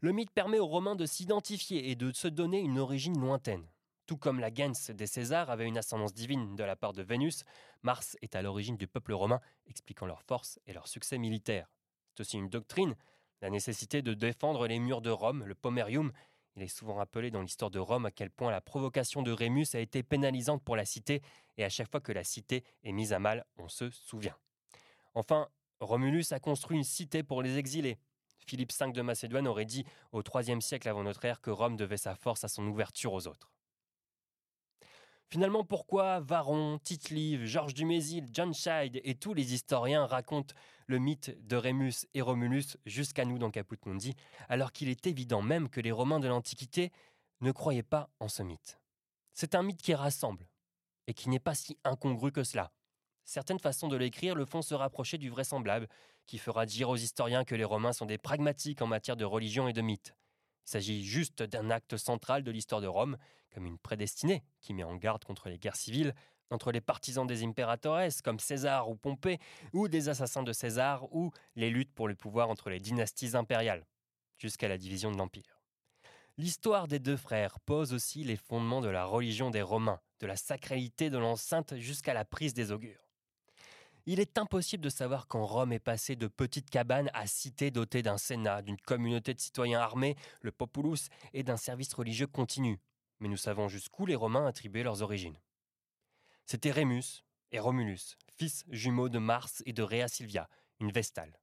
Le 0.00 0.12
mythe 0.12 0.30
permet 0.30 0.58
aux 0.58 0.66
Romains 0.66 0.96
de 0.96 1.06
s'identifier 1.06 1.90
et 1.90 1.94
de 1.94 2.12
se 2.12 2.28
donner 2.28 2.60
une 2.60 2.78
origine 2.78 3.18
lointaine. 3.18 3.66
Tout 4.06 4.18
comme 4.18 4.38
la 4.38 4.52
gens 4.52 4.72
des 4.92 5.06
Césars 5.06 5.48
avait 5.48 5.66
une 5.66 5.78
ascendance 5.78 6.12
divine 6.12 6.56
de 6.56 6.64
la 6.64 6.76
part 6.76 6.92
de 6.92 7.02
Vénus, 7.02 7.44
Mars 7.82 8.16
est 8.20 8.36
à 8.36 8.42
l'origine 8.42 8.76
du 8.76 8.86
peuple 8.86 9.14
romain, 9.14 9.40
expliquant 9.66 10.04
leur 10.04 10.22
force 10.22 10.58
et 10.66 10.74
leur 10.74 10.88
succès 10.88 11.16
militaire. 11.16 11.70
C'est 12.12 12.20
aussi 12.20 12.36
une 12.36 12.50
doctrine, 12.50 12.96
la 13.40 13.48
nécessité 13.48 14.02
de 14.02 14.12
défendre 14.12 14.66
les 14.66 14.78
murs 14.78 15.00
de 15.00 15.10
Rome, 15.10 15.44
le 15.44 15.54
pomerium, 15.54 16.12
il 16.56 16.62
est 16.62 16.68
souvent 16.68 16.94
rappelé 16.94 17.30
dans 17.30 17.42
l'histoire 17.42 17.70
de 17.70 17.78
Rome 17.78 18.06
à 18.06 18.10
quel 18.10 18.30
point 18.30 18.50
la 18.50 18.60
provocation 18.60 19.22
de 19.22 19.32
Rémus 19.32 19.66
a 19.74 19.80
été 19.80 20.02
pénalisante 20.02 20.62
pour 20.62 20.76
la 20.76 20.84
cité, 20.84 21.22
et 21.56 21.64
à 21.64 21.68
chaque 21.68 21.90
fois 21.90 22.00
que 22.00 22.12
la 22.12 22.24
cité 22.24 22.64
est 22.82 22.92
mise 22.92 23.12
à 23.12 23.18
mal, 23.18 23.44
on 23.56 23.68
se 23.68 23.90
souvient. 23.90 24.36
Enfin, 25.14 25.48
Romulus 25.80 26.32
a 26.32 26.40
construit 26.40 26.76
une 26.76 26.84
cité 26.84 27.22
pour 27.22 27.42
les 27.42 27.58
exilés. 27.58 27.98
Philippe 28.46 28.72
V 28.78 28.92
de 28.92 29.02
Macédoine 29.02 29.48
aurait 29.48 29.64
dit 29.64 29.84
au 30.12 30.22
IIIe 30.22 30.60
siècle 30.60 30.88
avant 30.88 31.02
notre 31.02 31.24
ère 31.24 31.40
que 31.40 31.50
Rome 31.50 31.76
devait 31.76 31.96
sa 31.96 32.14
force 32.14 32.44
à 32.44 32.48
son 32.48 32.66
ouverture 32.66 33.12
aux 33.12 33.26
autres. 33.26 33.53
Finalement, 35.30 35.64
pourquoi 35.64 36.20
Varon, 36.20 36.78
Tite-Live, 36.78 37.44
Georges 37.44 37.74
Dumézil, 37.74 38.26
John 38.32 38.54
Scheid 38.54 39.00
et 39.02 39.14
tous 39.14 39.34
les 39.34 39.52
historiens 39.52 40.06
racontent 40.06 40.54
le 40.86 40.98
mythe 40.98 41.36
de 41.46 41.56
Rémus 41.56 42.06
et 42.14 42.22
Romulus 42.22 42.76
jusqu'à 42.86 43.24
nous 43.24 43.38
dans 43.38 43.50
Caput 43.50 43.78
Mundi, 43.86 44.14
alors 44.48 44.70
qu'il 44.70 44.88
est 44.88 45.06
évident 45.06 45.42
même 45.42 45.68
que 45.68 45.80
les 45.80 45.92
Romains 45.92 46.20
de 46.20 46.28
l'Antiquité 46.28 46.92
ne 47.40 47.50
croyaient 47.52 47.82
pas 47.82 48.10
en 48.20 48.28
ce 48.28 48.42
mythe? 48.42 48.78
C'est 49.32 49.54
un 49.54 49.62
mythe 49.62 49.82
qui 49.82 49.94
rassemble 49.94 50.46
et 51.06 51.14
qui 51.14 51.28
n'est 51.28 51.40
pas 51.40 51.54
si 51.54 51.78
incongru 51.84 52.30
que 52.30 52.44
cela. 52.44 52.72
Certaines 53.24 53.58
façons 53.58 53.88
de 53.88 53.96
l'écrire 53.96 54.34
le 54.34 54.44
font 54.44 54.62
se 54.62 54.74
rapprocher 54.74 55.18
du 55.18 55.30
vraisemblable, 55.30 55.88
qui 56.26 56.38
fera 56.38 56.66
dire 56.66 56.88
aux 56.88 56.96
historiens 56.96 57.44
que 57.44 57.54
les 57.54 57.64
Romains 57.64 57.92
sont 57.92 58.06
des 58.06 58.18
pragmatiques 58.18 58.82
en 58.82 58.86
matière 58.86 59.16
de 59.16 59.24
religion 59.24 59.66
et 59.68 59.72
de 59.72 59.80
mythe. 59.80 60.14
Il 60.66 60.70
s'agit 60.70 61.04
juste 61.04 61.42
d'un 61.42 61.70
acte 61.70 61.96
central 61.96 62.42
de 62.42 62.50
l'histoire 62.50 62.80
de 62.80 62.86
Rome, 62.86 63.16
comme 63.52 63.66
une 63.66 63.78
prédestinée 63.78 64.42
qui 64.60 64.74
met 64.74 64.84
en 64.84 64.96
garde 64.96 65.24
contre 65.24 65.48
les 65.48 65.58
guerres 65.58 65.76
civiles 65.76 66.14
entre 66.50 66.72
les 66.72 66.80
partisans 66.80 67.26
des 67.26 67.44
impératores 67.44 68.00
comme 68.22 68.38
César 68.38 68.88
ou 68.88 68.96
Pompée, 68.96 69.38
ou 69.72 69.88
des 69.88 70.08
assassins 70.08 70.42
de 70.42 70.52
César, 70.52 71.12
ou 71.14 71.32
les 71.56 71.70
luttes 71.70 71.92
pour 71.92 72.08
le 72.08 72.14
pouvoir 72.14 72.48
entre 72.48 72.70
les 72.70 72.80
dynasties 72.80 73.36
impériales, 73.36 73.86
jusqu'à 74.38 74.68
la 74.68 74.78
division 74.78 75.10
de 75.10 75.18
l'Empire. 75.18 75.60
L'histoire 76.36 76.88
des 76.88 76.98
deux 76.98 77.16
frères 77.16 77.60
pose 77.60 77.92
aussi 77.92 78.24
les 78.24 78.36
fondements 78.36 78.80
de 78.80 78.88
la 78.88 79.04
religion 79.04 79.50
des 79.50 79.62
Romains, 79.62 80.00
de 80.20 80.26
la 80.26 80.36
sacralité 80.36 81.10
de 81.10 81.18
l'enceinte 81.18 81.76
jusqu'à 81.76 82.14
la 82.14 82.24
prise 82.24 82.54
des 82.54 82.72
augures. 82.72 83.03
Il 84.06 84.20
est 84.20 84.36
impossible 84.36 84.84
de 84.84 84.90
savoir 84.90 85.28
quand 85.28 85.46
Rome 85.46 85.72
est 85.72 85.78
passée 85.78 86.14
de 86.14 86.26
petites 86.26 86.68
cabanes 86.68 87.10
à 87.14 87.26
cités 87.26 87.70
dotées 87.70 88.02
d'un 88.02 88.18
sénat, 88.18 88.60
d'une 88.60 88.76
communauté 88.76 89.32
de 89.32 89.40
citoyens 89.40 89.80
armés, 89.80 90.16
le 90.42 90.52
populus, 90.52 91.08
et 91.32 91.42
d'un 91.42 91.56
service 91.56 91.94
religieux 91.94 92.26
continu. 92.26 92.80
Mais 93.20 93.28
nous 93.28 93.38
savons 93.38 93.68
jusqu'où 93.68 94.04
les 94.04 94.14
Romains 94.14 94.46
attribuaient 94.46 94.82
leurs 94.82 95.00
origines. 95.00 95.40
C'était 96.44 96.70
Rémus 96.70 97.24
et 97.50 97.58
Romulus, 97.58 98.18
fils 98.36 98.64
jumeaux 98.68 99.08
de 99.08 99.18
Mars 99.18 99.62
et 99.64 99.72
de 99.72 99.82
Rhea 99.82 100.08
Silvia, 100.08 100.50
une 100.80 100.92
Vestale. 100.92 101.38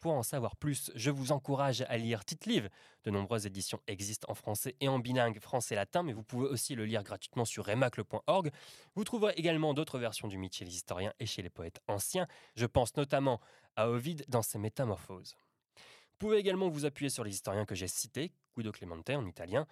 Pour 0.00 0.14
en 0.14 0.22
savoir 0.22 0.56
plus, 0.56 0.90
je 0.94 1.10
vous 1.10 1.30
encourage 1.30 1.82
à 1.82 1.98
lire 1.98 2.24
Tite-Livre. 2.24 2.70
De 3.04 3.10
nombreuses 3.10 3.44
éditions 3.44 3.80
existent 3.86 4.26
en 4.30 4.34
français 4.34 4.74
et 4.80 4.88
en 4.88 4.98
bilingue 4.98 5.38
français-latin, 5.38 6.02
mais 6.02 6.14
vous 6.14 6.22
pouvez 6.22 6.48
aussi 6.48 6.74
le 6.74 6.86
lire 6.86 7.02
gratuitement 7.02 7.44
sur 7.44 7.66
remacle.org. 7.66 8.50
Vous 8.94 9.04
trouverez 9.04 9.34
également 9.36 9.74
d'autres 9.74 9.98
versions 9.98 10.26
du 10.26 10.38
mythe 10.38 10.54
chez 10.54 10.64
les 10.64 10.74
historiens 10.74 11.12
et 11.20 11.26
chez 11.26 11.42
les 11.42 11.50
poètes 11.50 11.80
anciens. 11.86 12.26
Je 12.56 12.64
pense 12.64 12.96
notamment 12.96 13.40
à 13.76 13.90
Ovide 13.90 14.24
dans 14.28 14.40
ses 14.40 14.58
Métamorphoses. 14.58 15.36
Vous 15.76 16.16
pouvez 16.18 16.38
également 16.38 16.70
vous 16.70 16.86
appuyer 16.86 17.10
sur 17.10 17.22
les 17.22 17.34
historiens 17.34 17.66
que 17.66 17.74
j'ai 17.74 17.88
cités, 17.88 18.32
Guido 18.56 18.72
Clemente 18.72 19.10
en 19.10 19.26
italien, 19.26 19.66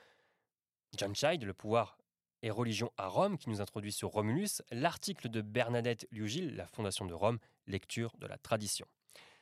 John 0.95 1.15
Scheid, 1.15 1.43
Le 1.43 1.55
pouvoir 1.55 1.97
et 2.43 2.51
religion 2.51 2.93
à 2.99 3.09
Rome, 3.09 3.39
qui 3.39 3.49
nous 3.49 3.63
introduit 3.63 3.93
sur 3.93 4.11
Romulus, 4.11 4.61
l'article 4.71 5.31
de 5.31 5.41
Bernadette 5.41 6.07
Liugil, 6.11 6.55
La 6.55 6.67
fondation 6.67 7.07
de 7.07 7.15
Rome, 7.15 7.39
lecture 7.67 8.15
de 8.19 8.27
la 8.27 8.37
tradition. 8.37 8.87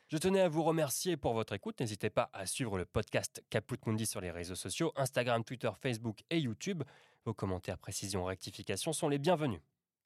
Je 0.08 0.18
tenais 0.18 0.40
à 0.40 0.48
vous 0.48 0.62
remercier 0.62 1.16
pour 1.16 1.34
votre 1.34 1.52
écoute. 1.52 1.80
N'hésitez 1.80 2.10
pas 2.10 2.30
à 2.32 2.46
suivre 2.46 2.78
le 2.78 2.84
podcast 2.84 3.42
Caput 3.50 3.76
Mundi 3.86 4.06
sur 4.06 4.20
les 4.20 4.30
réseaux 4.30 4.54
sociaux, 4.54 4.92
Instagram, 4.94 5.42
Twitter, 5.42 5.70
Facebook 5.82 6.22
et 6.30 6.38
YouTube. 6.38 6.84
Vos 7.24 7.34
commentaires, 7.34 7.76
précisions, 7.76 8.24
rectifications 8.24 8.92
sont 8.92 9.08
les 9.08 9.18
bienvenus. 9.18 9.60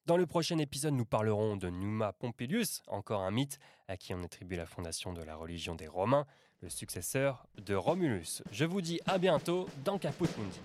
Dans 0.06 0.16
le 0.16 0.26
prochain 0.26 0.56
épisode, 0.56 0.94
nous 0.94 1.04
parlerons 1.04 1.56
de 1.56 1.68
Numa 1.68 2.14
Pompilius, 2.14 2.82
encore 2.86 3.20
un 3.20 3.30
mythe 3.30 3.58
à 3.88 3.98
qui 3.98 4.14
on 4.14 4.22
attribue 4.22 4.56
la 4.56 4.64
fondation 4.64 5.12
de 5.12 5.20
la 5.22 5.36
religion 5.36 5.74
des 5.74 5.86
Romains, 5.86 6.24
le 6.62 6.70
successeur 6.70 7.46
de 7.58 7.74
Romulus. 7.74 8.42
Je 8.50 8.64
vous 8.64 8.80
dis 8.80 9.00
à 9.04 9.18
bientôt 9.18 9.68
dans 9.84 9.98
Caput 9.98 10.24
Mundi. 10.38 10.60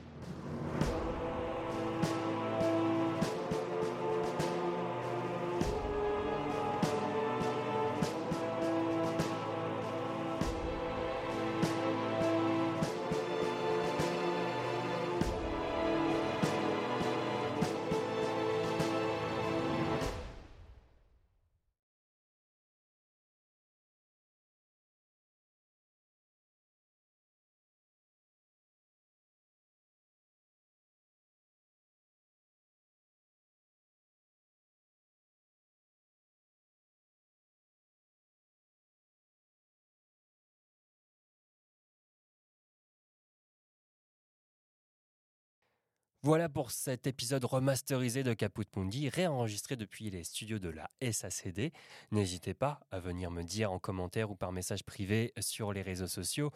Voilà 46.25 46.49
pour 46.49 46.71
cet 46.71 47.05
épisode 47.05 47.45
remasterisé 47.45 48.23
de 48.23 48.33
Caput 48.33 48.65
Mundi, 48.75 49.09
réenregistré 49.09 49.75
depuis 49.75 50.09
les 50.09 50.23
studios 50.23 50.57
de 50.57 50.69
la 50.69 50.89
SACD. 50.99 51.71
N'hésitez 52.09 52.55
pas 52.55 52.79
à 52.89 52.99
venir 52.99 53.29
me 53.29 53.43
dire 53.43 53.71
en 53.71 53.77
commentaire 53.77 54.31
ou 54.31 54.35
par 54.35 54.51
message 54.51 54.83
privé 54.83 55.33
sur 55.39 55.71
les 55.71 55.83
réseaux 55.83 56.07
sociaux 56.07 56.49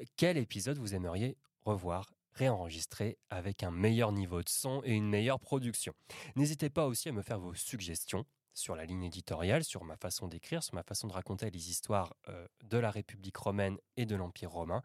euh, 0.00 0.04
quel 0.16 0.38
épisode 0.38 0.78
vous 0.78 0.94
aimeriez 0.94 1.36
revoir 1.66 2.14
réenregistré 2.32 3.18
avec 3.28 3.62
un 3.62 3.70
meilleur 3.70 4.10
niveau 4.12 4.42
de 4.42 4.48
son 4.48 4.80
et 4.86 4.94
une 4.94 5.10
meilleure 5.10 5.38
production. 5.38 5.92
N'hésitez 6.34 6.70
pas 6.70 6.86
aussi 6.86 7.10
à 7.10 7.12
me 7.12 7.20
faire 7.20 7.40
vos 7.40 7.52
suggestions 7.52 8.24
sur 8.54 8.74
la 8.74 8.86
ligne 8.86 9.04
éditoriale, 9.04 9.64
sur 9.64 9.84
ma 9.84 9.98
façon 9.98 10.28
d'écrire, 10.28 10.62
sur 10.62 10.74
ma 10.74 10.82
façon 10.82 11.08
de 11.08 11.12
raconter 11.12 11.50
les 11.50 11.68
histoires 11.68 12.14
euh, 12.30 12.46
de 12.64 12.78
la 12.78 12.90
République 12.90 13.36
romaine 13.36 13.76
et 13.98 14.06
de 14.06 14.16
l'Empire 14.16 14.50
romain. 14.50 14.80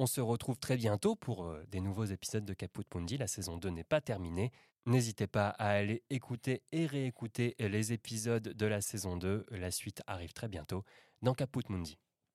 On 0.00 0.06
se 0.06 0.20
retrouve 0.20 0.56
très 0.58 0.76
bientôt 0.76 1.16
pour 1.16 1.44
euh, 1.46 1.64
des 1.72 1.80
nouveaux 1.80 2.04
épisodes 2.04 2.44
de 2.44 2.54
Caput 2.54 2.84
Mundi. 2.94 3.16
La 3.16 3.26
saison 3.26 3.56
2 3.56 3.70
n'est 3.70 3.82
pas 3.82 4.00
terminée. 4.00 4.52
N'hésitez 4.86 5.26
pas 5.26 5.48
à 5.48 5.70
aller 5.70 6.04
écouter 6.08 6.62
et 6.70 6.86
réécouter 6.86 7.56
les 7.58 7.92
épisodes 7.92 8.48
de 8.54 8.66
la 8.66 8.80
saison 8.80 9.16
2. 9.16 9.46
La 9.50 9.72
suite 9.72 10.02
arrive 10.06 10.32
très 10.32 10.46
bientôt 10.46 10.84
dans 11.20 11.34
Caput 11.34 11.64
Mundi. 11.68 11.98